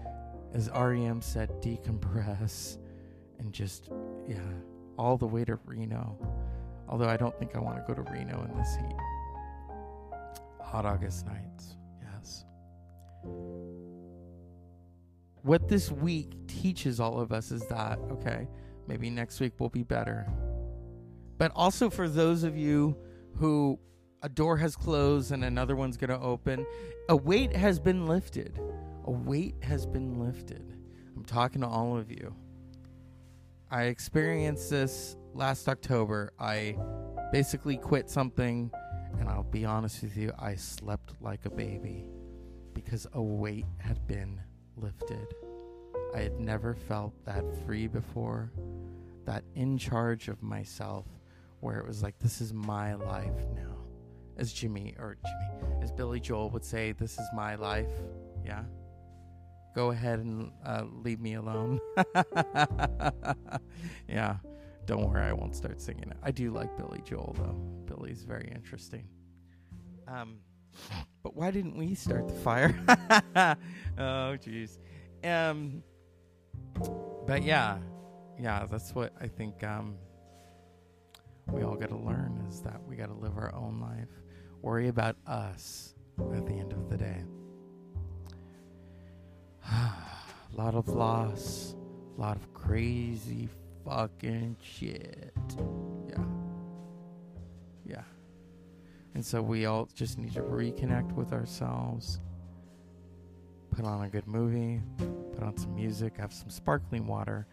as 0.53 0.69
REM 0.71 1.21
said, 1.21 1.49
decompress 1.61 2.79
and 3.37 3.53
just, 3.53 3.89
yeah, 4.27 4.39
all 4.97 5.15
the 5.15 5.27
way 5.27 5.45
to 5.45 5.59
Reno. 5.65 6.17
Although 6.89 7.07
I 7.07 7.17
don't 7.17 7.37
think 7.37 7.55
I 7.55 7.59
want 7.59 7.77
to 7.77 7.83
go 7.87 7.93
to 7.93 8.11
Reno 8.11 8.43
in 8.43 8.57
this 8.57 8.75
heat. 8.75 8.97
Hot 10.59 10.85
August 10.85 11.27
nights, 11.27 11.77
yes. 12.01 12.45
What 15.43 15.67
this 15.67 15.91
week 15.91 16.31
teaches 16.47 17.01
all 17.01 17.19
of 17.19 17.33
us 17.33 17.51
is 17.51 17.67
that, 17.67 17.99
okay, 18.11 18.47
maybe 18.87 19.09
next 19.09 19.41
week 19.41 19.59
will 19.59 19.67
be 19.67 19.83
better. 19.83 20.25
But 21.37 21.51
also 21.53 21.89
for 21.89 22.07
those 22.07 22.43
of 22.43 22.55
you 22.55 22.95
who 23.35 23.77
a 24.21 24.29
door 24.29 24.55
has 24.55 24.77
closed 24.77 25.33
and 25.33 25.43
another 25.43 25.75
one's 25.75 25.97
going 25.97 26.11
to 26.11 26.25
open, 26.25 26.65
a 27.09 27.15
weight 27.17 27.53
has 27.53 27.77
been 27.77 28.07
lifted. 28.07 28.57
A 29.03 29.11
weight 29.11 29.55
has 29.61 29.85
been 29.85 30.17
lifted. 30.17 30.77
I'm 31.13 31.25
talking 31.25 31.59
to 31.59 31.67
all 31.67 31.97
of 31.97 32.09
you. 32.09 32.33
I 33.69 33.83
experienced 33.83 34.69
this 34.69 35.17
last 35.33 35.67
October. 35.67 36.31
I 36.39 36.77
basically 37.33 37.75
quit 37.75 38.09
something, 38.09 38.71
and 39.19 39.27
I'll 39.27 39.43
be 39.43 39.65
honest 39.65 40.03
with 40.03 40.15
you, 40.15 40.31
I 40.39 40.55
slept 40.55 41.15
like 41.19 41.45
a 41.45 41.49
baby 41.49 42.05
because 42.73 43.07
a 43.11 43.21
weight 43.21 43.65
had 43.79 44.07
been 44.07 44.39
lifted. 44.77 45.27
I 46.13 46.19
had 46.19 46.39
never 46.39 46.75
felt 46.75 47.13
that 47.25 47.43
free 47.65 47.87
before, 47.87 48.51
that 49.25 49.43
in 49.55 49.77
charge 49.77 50.27
of 50.27 50.43
myself, 50.43 51.05
where 51.59 51.79
it 51.79 51.87
was 51.87 52.03
like, 52.03 52.19
this 52.19 52.41
is 52.41 52.53
my 52.53 52.93
life 52.93 53.45
now. 53.55 53.77
As 54.37 54.51
Jimmy, 54.51 54.95
or 54.99 55.17
Jimmy, 55.23 55.81
as 55.81 55.91
Billy 55.91 56.19
Joel 56.19 56.49
would 56.51 56.65
say, 56.65 56.91
this 56.91 57.13
is 57.13 57.27
my 57.35 57.55
life. 57.55 57.89
Yeah. 58.45 58.63
Go 59.75 59.91
ahead 59.91 60.19
and 60.19 60.51
uh, 60.65 60.83
leave 61.03 61.19
me 61.19 61.35
alone. 61.35 61.79
yeah. 64.07 64.37
Don't 64.85 65.09
worry, 65.09 65.23
I 65.23 65.33
won't 65.33 65.55
start 65.55 65.79
singing 65.79 66.09
it. 66.09 66.17
I 66.21 66.31
do 66.31 66.51
like 66.51 66.75
Billy 66.77 67.01
Joel, 67.05 67.35
though. 67.37 67.95
Billy's 67.95 68.23
very 68.23 68.51
interesting. 68.53 69.07
Um, 70.07 70.39
but 71.23 71.35
why 71.35 71.51
didn't 71.51 71.77
we 71.77 71.95
start 71.95 72.27
the 72.27 72.33
fire? 72.33 72.75
oh, 73.97 74.37
jeez. 74.37 74.77
Um, 75.23 75.83
but 77.25 77.43
yeah, 77.43 77.77
yeah, 78.39 78.65
that's 78.69 78.93
what 78.93 79.13
I 79.21 79.27
think. 79.27 79.63
Um, 79.63 79.95
we 81.51 81.63
all 81.63 81.75
got 81.75 81.89
to 81.89 81.97
learn 81.97 82.45
is 82.49 82.61
that 82.61 82.81
we 82.87 82.95
got 82.95 83.07
to 83.07 83.13
live 83.13 83.37
our 83.37 83.53
own 83.53 83.79
life. 83.79 84.09
Worry 84.61 84.87
about 84.87 85.17
us 85.27 85.93
at 86.33 86.45
the 86.45 86.53
end 86.53 86.71
of 86.71 86.89
the 86.89 86.97
day. 86.97 87.23
a 89.69 89.91
lot 90.53 90.75
of 90.75 90.87
loss, 90.87 91.75
a 92.17 92.21
lot 92.21 92.37
of 92.37 92.53
crazy 92.53 93.49
fucking 93.85 94.55
shit. 94.61 95.33
Yeah. 96.09 96.23
Yeah. 97.85 98.03
And 99.15 99.25
so 99.25 99.41
we 99.41 99.65
all 99.65 99.87
just 99.93 100.17
need 100.17 100.33
to 100.33 100.41
reconnect 100.41 101.13
with 101.13 101.33
ourselves. 101.33 102.19
Put 103.71 103.85
on 103.85 104.03
a 104.03 104.09
good 104.09 104.27
movie, 104.27 104.81
put 105.33 105.43
on 105.43 105.57
some 105.57 105.75
music, 105.75 106.17
have 106.17 106.33
some 106.33 106.49
sparkling 106.49 107.07
water 107.07 107.47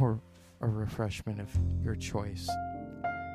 or 0.00 0.20
a 0.60 0.68
refreshment 0.68 1.40
of 1.40 1.50
your 1.82 1.94
choice 1.94 2.48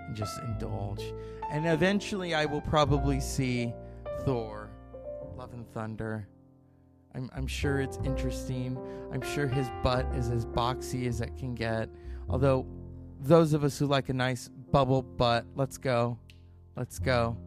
and 0.08 0.15
just 0.15 0.39
indulge. 0.39 1.13
And 1.52 1.67
eventually 1.67 2.34
I 2.34 2.45
will 2.45 2.62
probably 2.62 3.19
see 3.19 3.74
Thor, 4.21 4.69
Love 5.38 5.54
and 5.54 5.67
Thunder. 5.74 6.28
I'm, 7.13 7.30
I'm 7.36 7.47
sure 7.47 7.80
it's 7.82 7.97
interesting. 8.04 8.78
I'm 9.12 9.21
sure 9.21 9.47
his 9.47 9.69
butt 9.84 10.06
is 10.15 10.30
as 10.30 10.45
boxy 10.45 11.08
as 11.08 11.21
it 11.21 11.36
can 11.38 11.56
get. 11.56 11.89
Although, 12.30 12.65
those 13.19 13.54
of 13.54 13.63
us 13.63 13.78
who 13.78 13.86
like 13.86 14.10
a 14.10 14.13
nice 14.13 14.50
bubble 14.71 15.02
butt, 15.02 15.45
let's 15.56 15.78
go. 15.78 16.17
Let's 16.76 17.00
go. 17.00 17.38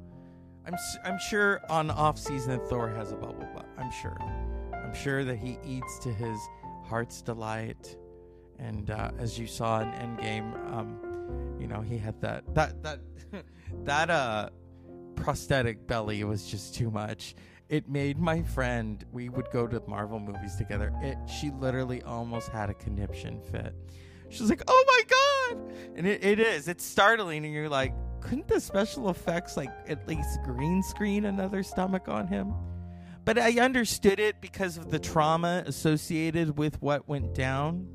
I'm, 0.67 0.77
I'm 1.05 1.19
sure 1.19 1.61
on 1.69 1.91
off 1.91 2.19
season 2.19 2.61
Thor 2.69 2.89
has 2.89 3.13
a 3.13 3.17
bubble 3.17 3.47
butt. 3.55 3.67
I'm 3.79 3.91
sure. 3.91 4.17
I'm 4.73 4.95
sure 4.95 5.25
that 5.25 5.37
he 5.37 5.59
eats 5.65 5.99
to 6.01 6.13
his 6.13 6.39
heart's 6.85 7.23
delight. 7.23 7.97
And 8.59 8.91
uh, 8.91 9.11
as 9.19 9.39
you 9.39 9.47
saw 9.47 9.81
in 9.81 9.89
Endgame, 9.89 10.55
um, 10.73 10.99
you 11.59 11.67
know 11.67 11.81
he 11.81 11.99
had 11.99 12.21
that 12.21 12.43
that 12.55 12.83
that 12.83 13.01
that 13.85 14.11
uh 14.11 14.51
prosthetic 15.17 15.87
belly 15.87 16.23
was 16.25 16.47
just 16.47 16.75
too 16.75 16.91
much 16.91 17.35
it 17.69 17.89
made 17.89 18.19
my 18.19 18.43
friend 18.43 19.05
we 19.13 19.29
would 19.29 19.49
go 19.51 19.67
to 19.67 19.81
marvel 19.87 20.19
movies 20.19 20.57
together 20.57 20.93
it 21.03 21.17
she 21.29 21.51
literally 21.53 22.03
almost 22.03 22.49
had 22.49 22.69
a 22.69 22.75
conniption 22.75 23.41
fit 23.41 23.75
she's 24.29 24.51
like 24.51 24.63
oh 24.67 24.85
my 24.87 25.03
god 25.09 25.34
and 25.97 26.07
it, 26.07 26.25
it 26.25 26.41
is. 26.41 26.69
It's 26.69 26.85
startling. 26.85 27.45
And 27.45 27.55
you're 27.55 27.69
like 27.69 27.95
couldn't 28.25 28.49
the 28.49 28.59
special 28.59 29.11
effects 29.11 29.57
like 29.57 29.71
at 29.87 30.09
least 30.09 30.43
green 30.45 30.83
screen 30.83 31.27
another 31.27 31.63
stomach 31.63 32.09
on 32.09 32.27
him? 32.27 32.55
But 33.25 33.39
i 33.39 33.59
understood 33.61 34.19
it 34.19 34.41
because 34.41 34.77
of 34.77 34.91
the 34.91 34.99
trauma 34.99 35.63
associated 35.67 36.59
with 36.59 36.81
what 36.83 37.09
went 37.09 37.35
down. 37.35 37.87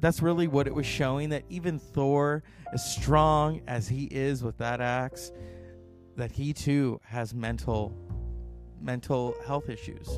That's 0.00 0.22
really 0.22 0.48
what 0.48 0.66
it 0.66 0.74
was 0.74 0.86
showing 0.86 1.30
that 1.30 1.44
even 1.48 1.78
Thor, 1.78 2.42
as 2.72 2.84
strong 2.94 3.62
as 3.66 3.88
he 3.88 4.04
is 4.04 4.42
with 4.42 4.58
that 4.58 4.80
axe, 4.80 5.32
that 6.16 6.30
he 6.30 6.52
too 6.52 7.00
has 7.04 7.34
mental 7.34 7.96
mental 8.80 9.34
health 9.46 9.68
issues. 9.68 10.08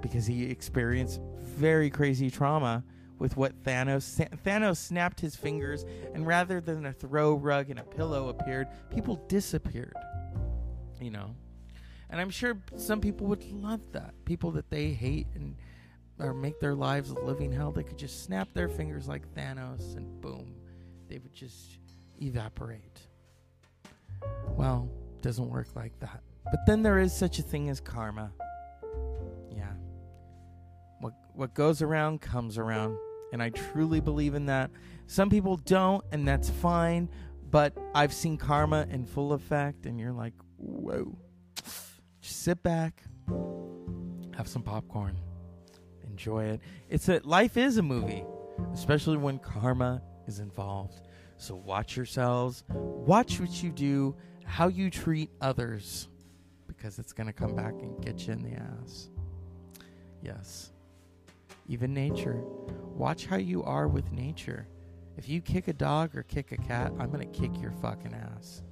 Because 0.00 0.26
he 0.26 0.44
experienced 0.44 1.20
very 1.40 1.90
crazy 1.90 2.30
trauma 2.30 2.82
with 3.18 3.36
what 3.36 3.62
Thanos 3.62 4.28
Thanos 4.44 4.76
snapped 4.76 5.20
his 5.20 5.34
fingers 5.36 5.84
and 6.14 6.26
rather 6.26 6.60
than 6.60 6.86
a 6.86 6.92
throw 6.92 7.34
rug 7.34 7.70
and 7.70 7.78
a 7.78 7.84
pillow 7.84 8.28
appeared, 8.28 8.68
people 8.90 9.16
disappeared. 9.28 9.96
You 11.00 11.10
know. 11.10 11.34
And 12.08 12.20
I'm 12.20 12.30
sure 12.30 12.56
some 12.76 13.00
people 13.00 13.26
would 13.26 13.44
love 13.52 13.80
that. 13.92 14.14
People 14.24 14.52
that 14.52 14.70
they 14.70 14.90
hate 14.90 15.26
and 15.34 15.56
or 16.18 16.32
make 16.32 16.60
their 16.60 16.74
lives 16.74 17.10
a 17.10 17.14
living 17.14 17.52
hell, 17.52 17.72
they 17.72 17.82
could 17.82 17.98
just 17.98 18.24
snap 18.24 18.48
their 18.54 18.68
fingers 18.68 19.06
like 19.06 19.22
Thanos 19.34 19.96
and 19.96 20.20
boom, 20.20 20.54
they 21.08 21.18
would 21.18 21.32
just 21.32 21.78
evaporate. 22.20 23.00
Well, 24.50 24.88
doesn't 25.20 25.48
work 25.48 25.68
like 25.74 25.98
that. 26.00 26.22
But 26.44 26.60
then 26.66 26.82
there 26.82 26.98
is 26.98 27.12
such 27.14 27.38
a 27.38 27.42
thing 27.42 27.68
as 27.68 27.80
karma. 27.80 28.32
Yeah. 29.50 29.72
What 31.00 31.14
what 31.34 31.54
goes 31.54 31.82
around 31.82 32.20
comes 32.20 32.56
around, 32.56 32.96
and 33.32 33.42
I 33.42 33.50
truly 33.50 34.00
believe 34.00 34.34
in 34.34 34.46
that. 34.46 34.70
Some 35.06 35.30
people 35.30 35.56
don't, 35.56 36.04
and 36.12 36.26
that's 36.26 36.50
fine, 36.50 37.08
but 37.50 37.76
I've 37.94 38.12
seen 38.12 38.36
karma 38.36 38.86
in 38.90 39.06
full 39.06 39.32
effect 39.32 39.86
and 39.86 39.98
you're 40.00 40.12
like, 40.12 40.34
"Whoa." 40.56 41.16
Just 42.20 42.42
sit 42.42 42.62
back, 42.62 43.02
have 44.36 44.48
some 44.48 44.62
popcorn 44.62 45.16
enjoy 46.16 46.44
it. 46.44 46.60
It's 46.88 47.10
a 47.10 47.20
life 47.24 47.58
is 47.58 47.76
a 47.76 47.82
movie, 47.82 48.24
especially 48.72 49.18
when 49.18 49.38
karma 49.38 50.00
is 50.26 50.38
involved. 50.38 51.02
So 51.36 51.54
watch 51.54 51.94
yourselves, 51.94 52.64
watch 52.70 53.38
what 53.38 53.62
you 53.62 53.70
do, 53.70 54.16
how 54.46 54.68
you 54.68 54.88
treat 54.88 55.30
others, 55.42 56.08
because 56.66 56.98
it's 56.98 57.12
going 57.12 57.26
to 57.26 57.34
come 57.34 57.54
back 57.54 57.74
and 57.82 58.02
get 58.02 58.26
you 58.26 58.32
in 58.32 58.42
the 58.42 58.54
ass. 58.54 59.10
Yes. 60.22 60.72
Even 61.68 61.92
nature. 61.92 62.42
Watch 62.96 63.26
how 63.26 63.36
you 63.36 63.62
are 63.62 63.88
with 63.88 64.10
nature. 64.12 64.66
If 65.16 65.28
you 65.28 65.40
kick 65.40 65.68
a 65.68 65.72
dog 65.72 66.16
or 66.16 66.22
kick 66.22 66.52
a 66.52 66.56
cat, 66.56 66.92
I'm 66.98 67.10
going 67.10 67.30
to 67.30 67.38
kick 67.38 67.60
your 67.60 67.72
fucking 67.82 68.14
ass. 68.14 68.62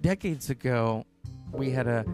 Decades 0.00 0.50
ago, 0.50 1.04
we 1.52 1.70
had 1.70 1.86
a 1.86 2.04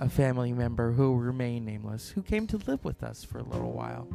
a 0.00 0.08
family 0.08 0.52
member 0.52 0.92
who 0.92 1.16
remained 1.16 1.66
nameless 1.66 2.08
who 2.08 2.22
came 2.22 2.46
to 2.46 2.56
live 2.68 2.84
with 2.84 3.02
us 3.02 3.24
for 3.24 3.38
a 3.38 3.44
little 3.44 3.72
while 3.72 4.08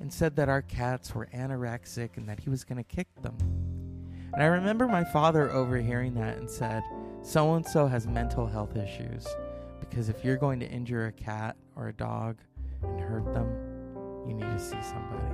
and 0.00 0.12
said 0.12 0.34
that 0.36 0.48
our 0.48 0.62
cats 0.62 1.14
were 1.14 1.28
anorexic 1.34 2.16
and 2.16 2.28
that 2.28 2.40
he 2.40 2.48
was 2.48 2.64
going 2.64 2.82
to 2.82 2.96
kick 2.96 3.08
them. 3.20 3.36
And 4.32 4.42
I 4.42 4.46
remember 4.46 4.88
my 4.88 5.04
father 5.04 5.50
overhearing 5.50 6.14
that 6.14 6.38
and 6.38 6.50
said, 6.50 6.82
so 7.22 7.54
and 7.54 7.66
so 7.66 7.86
has 7.86 8.06
mental 8.06 8.46
health 8.46 8.76
issues. 8.76 9.26
Because 9.80 10.08
if 10.08 10.24
you're 10.24 10.38
going 10.38 10.58
to 10.60 10.66
injure 10.66 11.06
a 11.06 11.12
cat 11.12 11.56
or 11.76 11.88
a 11.88 11.92
dog 11.92 12.38
and 12.82 12.98
hurt 12.98 13.32
them, 13.34 13.71
you 14.26 14.34
need 14.34 14.42
to 14.42 14.58
see 14.58 14.80
somebody. 14.82 15.26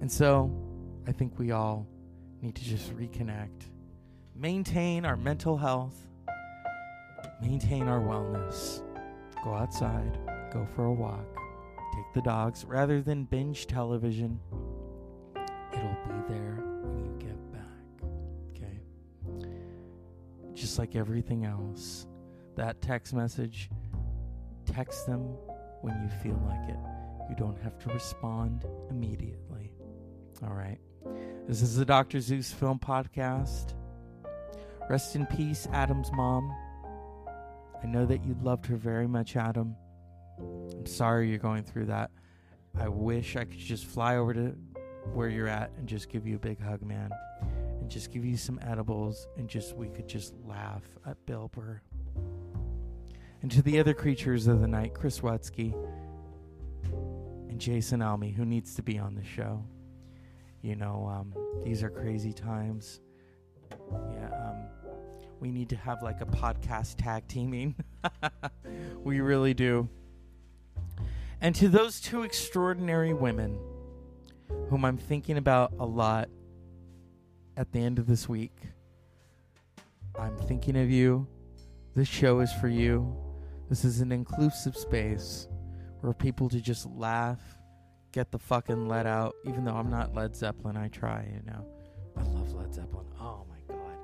And 0.00 0.10
so 0.10 0.50
I 1.06 1.12
think 1.12 1.38
we 1.38 1.50
all 1.50 1.86
need 2.40 2.54
to 2.54 2.64
just 2.64 2.96
reconnect, 2.96 3.64
maintain 4.34 5.04
our 5.04 5.16
mental 5.16 5.56
health, 5.56 5.96
maintain 7.42 7.88
our 7.88 8.00
wellness, 8.00 8.82
go 9.44 9.54
outside, 9.54 10.18
go 10.52 10.66
for 10.74 10.86
a 10.86 10.92
walk, 10.92 11.26
take 11.94 12.12
the 12.14 12.22
dogs 12.22 12.64
rather 12.64 13.02
than 13.02 13.24
binge 13.24 13.66
television. 13.66 14.40
It'll 15.72 15.96
be 16.06 16.32
there 16.32 16.62
when 16.82 17.04
you 17.04 17.16
get 17.18 17.52
back. 17.52 18.08
Okay? 18.56 18.80
Just 20.54 20.78
like 20.78 20.96
everything 20.96 21.44
else, 21.44 22.06
that 22.56 22.80
text 22.80 23.14
message, 23.14 23.70
text 24.66 25.06
them 25.06 25.20
when 25.82 26.00
you 26.02 26.08
feel 26.22 26.40
like 26.46 26.68
it. 26.68 26.89
You 27.30 27.36
don't 27.36 27.58
have 27.62 27.78
to 27.78 27.88
respond 27.90 28.66
immediately. 28.90 29.72
All 30.42 30.52
right. 30.52 30.80
This 31.46 31.62
is 31.62 31.76
the 31.76 31.84
Dr. 31.84 32.20
Zeus 32.20 32.50
Film 32.50 32.80
Podcast. 32.80 33.74
Rest 34.88 35.14
in 35.14 35.26
peace, 35.26 35.68
Adam's 35.72 36.10
mom. 36.12 36.52
I 37.80 37.86
know 37.86 38.04
that 38.04 38.24
you 38.24 38.36
loved 38.42 38.66
her 38.66 38.74
very 38.74 39.06
much, 39.06 39.36
Adam. 39.36 39.76
I'm 40.40 40.86
sorry 40.86 41.28
you're 41.28 41.38
going 41.38 41.62
through 41.62 41.86
that. 41.86 42.10
I 42.76 42.88
wish 42.88 43.36
I 43.36 43.44
could 43.44 43.58
just 43.58 43.86
fly 43.86 44.16
over 44.16 44.34
to 44.34 44.56
where 45.14 45.28
you're 45.28 45.46
at 45.46 45.70
and 45.78 45.88
just 45.88 46.08
give 46.08 46.26
you 46.26 46.34
a 46.34 46.40
big 46.40 46.60
hug, 46.60 46.82
man. 46.82 47.10
And 47.80 47.88
just 47.88 48.10
give 48.10 48.24
you 48.24 48.36
some 48.36 48.58
edibles 48.60 49.28
and 49.36 49.48
just 49.48 49.76
we 49.76 49.88
could 49.88 50.08
just 50.08 50.34
laugh 50.44 50.82
at 51.06 51.16
Bill 51.26 51.48
Burr. 51.54 51.80
And 53.42 53.52
to 53.52 53.62
the 53.62 53.78
other 53.78 53.94
creatures 53.94 54.48
of 54.48 54.60
the 54.60 54.68
night, 54.68 54.94
Chris 54.94 55.20
Watsky 55.20 55.74
Jason 57.60 58.00
Almy, 58.00 58.30
who 58.30 58.46
needs 58.46 58.74
to 58.74 58.82
be 58.82 58.98
on 58.98 59.14
the 59.14 59.22
show. 59.22 59.62
You 60.62 60.76
know, 60.76 61.06
um, 61.12 61.34
these 61.62 61.82
are 61.82 61.90
crazy 61.90 62.32
times. 62.32 63.00
Yeah, 63.70 64.30
um, 64.34 64.64
we 65.40 65.50
need 65.50 65.68
to 65.68 65.76
have 65.76 66.02
like 66.02 66.22
a 66.22 66.26
podcast 66.26 66.96
tag 66.96 67.28
teaming. 67.28 67.74
we 69.04 69.20
really 69.20 69.52
do. 69.52 69.88
And 71.42 71.54
to 71.56 71.68
those 71.68 72.00
two 72.00 72.22
extraordinary 72.22 73.12
women, 73.12 73.58
whom 74.70 74.84
I'm 74.84 74.96
thinking 74.96 75.36
about 75.36 75.74
a 75.78 75.84
lot 75.84 76.30
at 77.58 77.72
the 77.72 77.80
end 77.80 77.98
of 77.98 78.06
this 78.06 78.26
week, 78.26 78.56
I'm 80.18 80.36
thinking 80.36 80.76
of 80.76 80.90
you. 80.90 81.26
This 81.94 82.08
show 82.08 82.40
is 82.40 82.52
for 82.54 82.68
you. 82.68 83.14
This 83.68 83.84
is 83.84 84.00
an 84.00 84.12
inclusive 84.12 84.76
space 84.76 85.46
where 86.00 86.12
people 86.12 86.48
to 86.48 86.60
just 86.60 86.86
laugh, 86.86 87.40
get 88.12 88.30
the 88.30 88.38
fucking 88.38 88.88
let 88.88 89.06
out. 89.06 89.34
Even 89.44 89.64
though 89.64 89.74
I'm 89.74 89.90
not 89.90 90.14
Led 90.14 90.34
Zeppelin, 90.36 90.76
I 90.76 90.88
try. 90.88 91.28
You 91.32 91.42
know, 91.50 91.66
I 92.16 92.22
love 92.22 92.52
Led 92.52 92.74
Zeppelin. 92.74 93.06
Oh 93.20 93.44
my 93.48 93.74
god, 93.74 93.96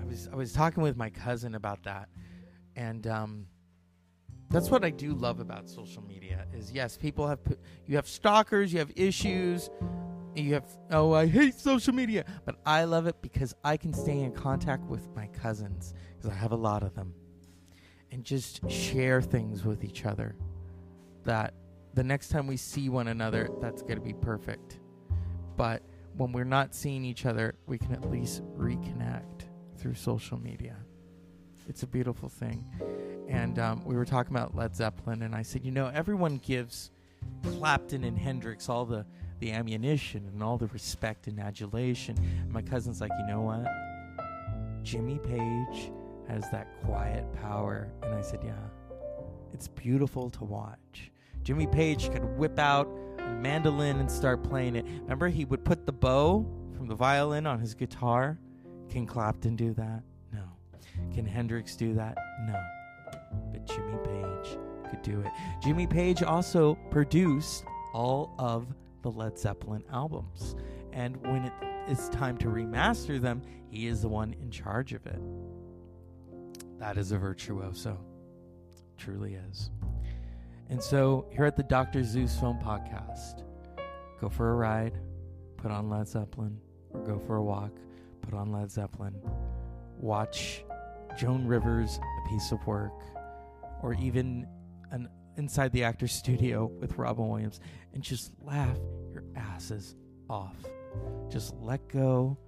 I 0.00 0.04
was 0.04 0.28
I 0.32 0.36
was 0.36 0.52
talking 0.52 0.82
with 0.82 0.96
my 0.96 1.10
cousin 1.10 1.54
about 1.54 1.82
that, 1.84 2.08
and 2.76 3.06
um, 3.06 3.46
that's 4.50 4.70
what 4.70 4.84
I 4.84 4.90
do 4.90 5.12
love 5.12 5.40
about 5.40 5.68
social 5.68 6.02
media. 6.02 6.46
Is 6.52 6.72
yes, 6.72 6.96
people 6.96 7.26
have 7.28 7.38
you 7.86 7.96
have 7.96 8.08
stalkers, 8.08 8.72
you 8.72 8.78
have 8.78 8.92
issues. 8.96 9.70
You 10.36 10.54
have 10.54 10.66
oh 10.92 11.12
I 11.12 11.26
hate 11.26 11.54
social 11.54 11.92
media, 11.92 12.24
but 12.44 12.56
I 12.64 12.84
love 12.84 13.06
it 13.06 13.20
because 13.20 13.52
I 13.64 13.76
can 13.76 13.92
stay 13.92 14.20
in 14.20 14.32
contact 14.32 14.84
with 14.84 15.08
my 15.14 15.26
cousins 15.28 15.92
because 16.16 16.30
I 16.30 16.34
have 16.34 16.52
a 16.52 16.56
lot 16.56 16.84
of 16.84 16.94
them, 16.94 17.14
and 18.12 18.22
just 18.24 18.68
share 18.70 19.20
things 19.22 19.64
with 19.64 19.82
each 19.82 20.06
other. 20.06 20.36
That 21.30 21.54
the 21.94 22.02
next 22.02 22.30
time 22.30 22.48
we 22.48 22.56
see 22.56 22.88
one 22.88 23.06
another, 23.06 23.50
that's 23.60 23.82
going 23.82 23.94
to 23.94 24.04
be 24.04 24.14
perfect. 24.14 24.80
But 25.56 25.80
when 26.16 26.32
we're 26.32 26.42
not 26.42 26.74
seeing 26.74 27.04
each 27.04 27.24
other, 27.24 27.54
we 27.68 27.78
can 27.78 27.92
at 27.92 28.10
least 28.10 28.42
reconnect 28.58 29.44
through 29.76 29.94
social 29.94 30.38
media. 30.38 30.74
It's 31.68 31.84
a 31.84 31.86
beautiful 31.86 32.28
thing. 32.28 32.64
And 33.28 33.60
um, 33.60 33.84
we 33.84 33.94
were 33.94 34.04
talking 34.04 34.34
about 34.34 34.56
Led 34.56 34.74
Zeppelin, 34.74 35.22
and 35.22 35.32
I 35.32 35.42
said, 35.42 35.64
you 35.64 35.70
know, 35.70 35.86
everyone 35.94 36.38
gives 36.38 36.90
Clapton 37.44 38.02
and 38.02 38.18
Hendrix 38.18 38.68
all 38.68 38.84
the, 38.84 39.06
the 39.38 39.52
ammunition 39.52 40.28
and 40.32 40.42
all 40.42 40.58
the 40.58 40.66
respect 40.66 41.28
and 41.28 41.38
adulation. 41.38 42.18
And 42.18 42.52
my 42.52 42.62
cousin's 42.62 43.00
like, 43.00 43.12
you 43.20 43.26
know 43.28 43.42
what? 43.42 43.68
Jimmy 44.82 45.20
Page 45.20 45.92
has 46.26 46.50
that 46.50 46.66
quiet 46.84 47.24
power. 47.40 47.88
And 48.02 48.16
I 48.16 48.20
said, 48.20 48.40
yeah, 48.42 48.66
it's 49.52 49.68
beautiful 49.68 50.28
to 50.30 50.42
watch. 50.42 51.12
Jimmy 51.42 51.66
Page 51.66 52.10
could 52.10 52.24
whip 52.36 52.58
out 52.58 52.88
a 53.18 53.30
mandolin 53.30 53.98
and 53.98 54.10
start 54.10 54.42
playing 54.42 54.76
it. 54.76 54.84
Remember, 55.02 55.28
he 55.28 55.44
would 55.44 55.64
put 55.64 55.86
the 55.86 55.92
bow 55.92 56.46
from 56.76 56.86
the 56.86 56.94
violin 56.94 57.46
on 57.46 57.58
his 57.58 57.74
guitar? 57.74 58.38
Can 58.88 59.06
Clapton 59.06 59.56
do 59.56 59.72
that? 59.74 60.02
No. 60.32 60.44
Can 61.14 61.24
Hendrix 61.24 61.76
do 61.76 61.94
that? 61.94 62.16
No. 62.46 62.60
But 63.52 63.66
Jimmy 63.66 63.98
Page 64.04 64.58
could 64.90 65.02
do 65.02 65.20
it. 65.20 65.30
Jimmy 65.62 65.86
Page 65.86 66.22
also 66.22 66.74
produced 66.90 67.64
all 67.92 68.34
of 68.38 68.66
the 69.02 69.10
Led 69.10 69.38
Zeppelin 69.38 69.84
albums. 69.92 70.56
And 70.92 71.16
when 71.26 71.44
it 71.44 71.52
is 71.88 72.08
time 72.10 72.36
to 72.38 72.48
remaster 72.48 73.20
them, 73.20 73.42
he 73.68 73.86
is 73.86 74.02
the 74.02 74.08
one 74.08 74.34
in 74.40 74.50
charge 74.50 74.92
of 74.92 75.06
it. 75.06 75.20
That 76.78 76.98
is 76.98 77.12
a 77.12 77.18
virtuoso. 77.18 77.98
Truly 78.96 79.34
is. 79.34 79.70
And 80.70 80.80
so, 80.80 81.26
here 81.32 81.44
at 81.44 81.56
the 81.56 81.64
Dr. 81.64 82.04
Zeus 82.04 82.38
Film 82.38 82.56
Podcast, 82.60 83.42
go 84.20 84.28
for 84.28 84.52
a 84.52 84.54
ride, 84.54 85.00
put 85.56 85.72
on 85.72 85.90
Led 85.90 86.06
Zeppelin, 86.06 86.60
or 86.90 87.00
go 87.00 87.18
for 87.18 87.36
a 87.36 87.42
walk, 87.42 87.72
put 88.22 88.34
on 88.34 88.52
Led 88.52 88.70
Zeppelin. 88.70 89.20
Watch 89.98 90.62
Joan 91.18 91.44
Rivers, 91.44 91.98
A 91.98 92.28
Piece 92.28 92.52
of 92.52 92.64
Work, 92.68 92.92
or 93.82 93.94
even 93.94 94.46
an 94.92 95.08
Inside 95.36 95.72
the 95.72 95.82
Actor's 95.82 96.12
Studio 96.12 96.66
with 96.66 96.96
Robin 96.96 97.28
Williams, 97.28 97.58
and 97.92 98.00
just 98.00 98.30
laugh 98.40 98.78
your 99.12 99.24
asses 99.34 99.96
off. 100.28 100.54
Just 101.28 101.52
let 101.56 101.88
go, 101.88 102.38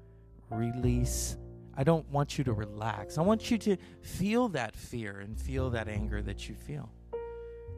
release. 0.49 1.37
I 1.77 1.83
don't 1.83 2.09
want 2.09 2.39
you 2.39 2.45
to 2.45 2.53
relax. 2.53 3.19
I 3.19 3.23
want 3.23 3.51
you 3.51 3.59
to 3.59 3.77
feel 4.01 4.49
that 4.51 4.77
fear 4.77 5.19
and 5.19 5.37
feel 5.37 5.71
that 5.71 5.89
anger 5.89 6.23
that 6.23 6.49
you 6.49 6.55
feel 6.55 6.89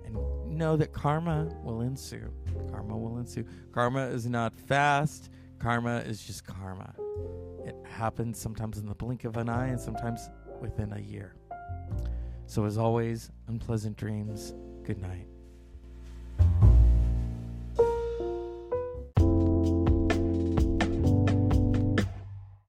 and 0.05 0.17
know 0.47 0.77
that 0.77 0.93
karma 0.93 1.49
will 1.63 1.81
ensue. 1.83 2.31
Karma 2.71 2.97
will 2.97 3.19
ensue. 3.19 3.45
Karma 3.73 4.07
is 4.07 4.27
not 4.27 4.59
fast, 4.59 5.31
karma 5.59 5.99
is 5.99 6.25
just 6.25 6.47
karma. 6.47 6.95
It 7.65 7.77
happens 7.85 8.39
sometimes 8.39 8.79
in 8.79 8.87
the 8.87 8.95
blink 8.95 9.25
of 9.25 9.37
an 9.37 9.49
eye 9.49 9.69
and 9.69 9.81
sometimes 9.81 10.29
within 10.61 10.93
a 10.93 11.01
year. 11.01 11.35
So, 12.47 12.65
as 12.65 12.77
always, 12.77 13.31
unpleasant 13.49 13.97
dreams. 13.97 14.55
Good 14.85 15.01
night. 15.01 15.27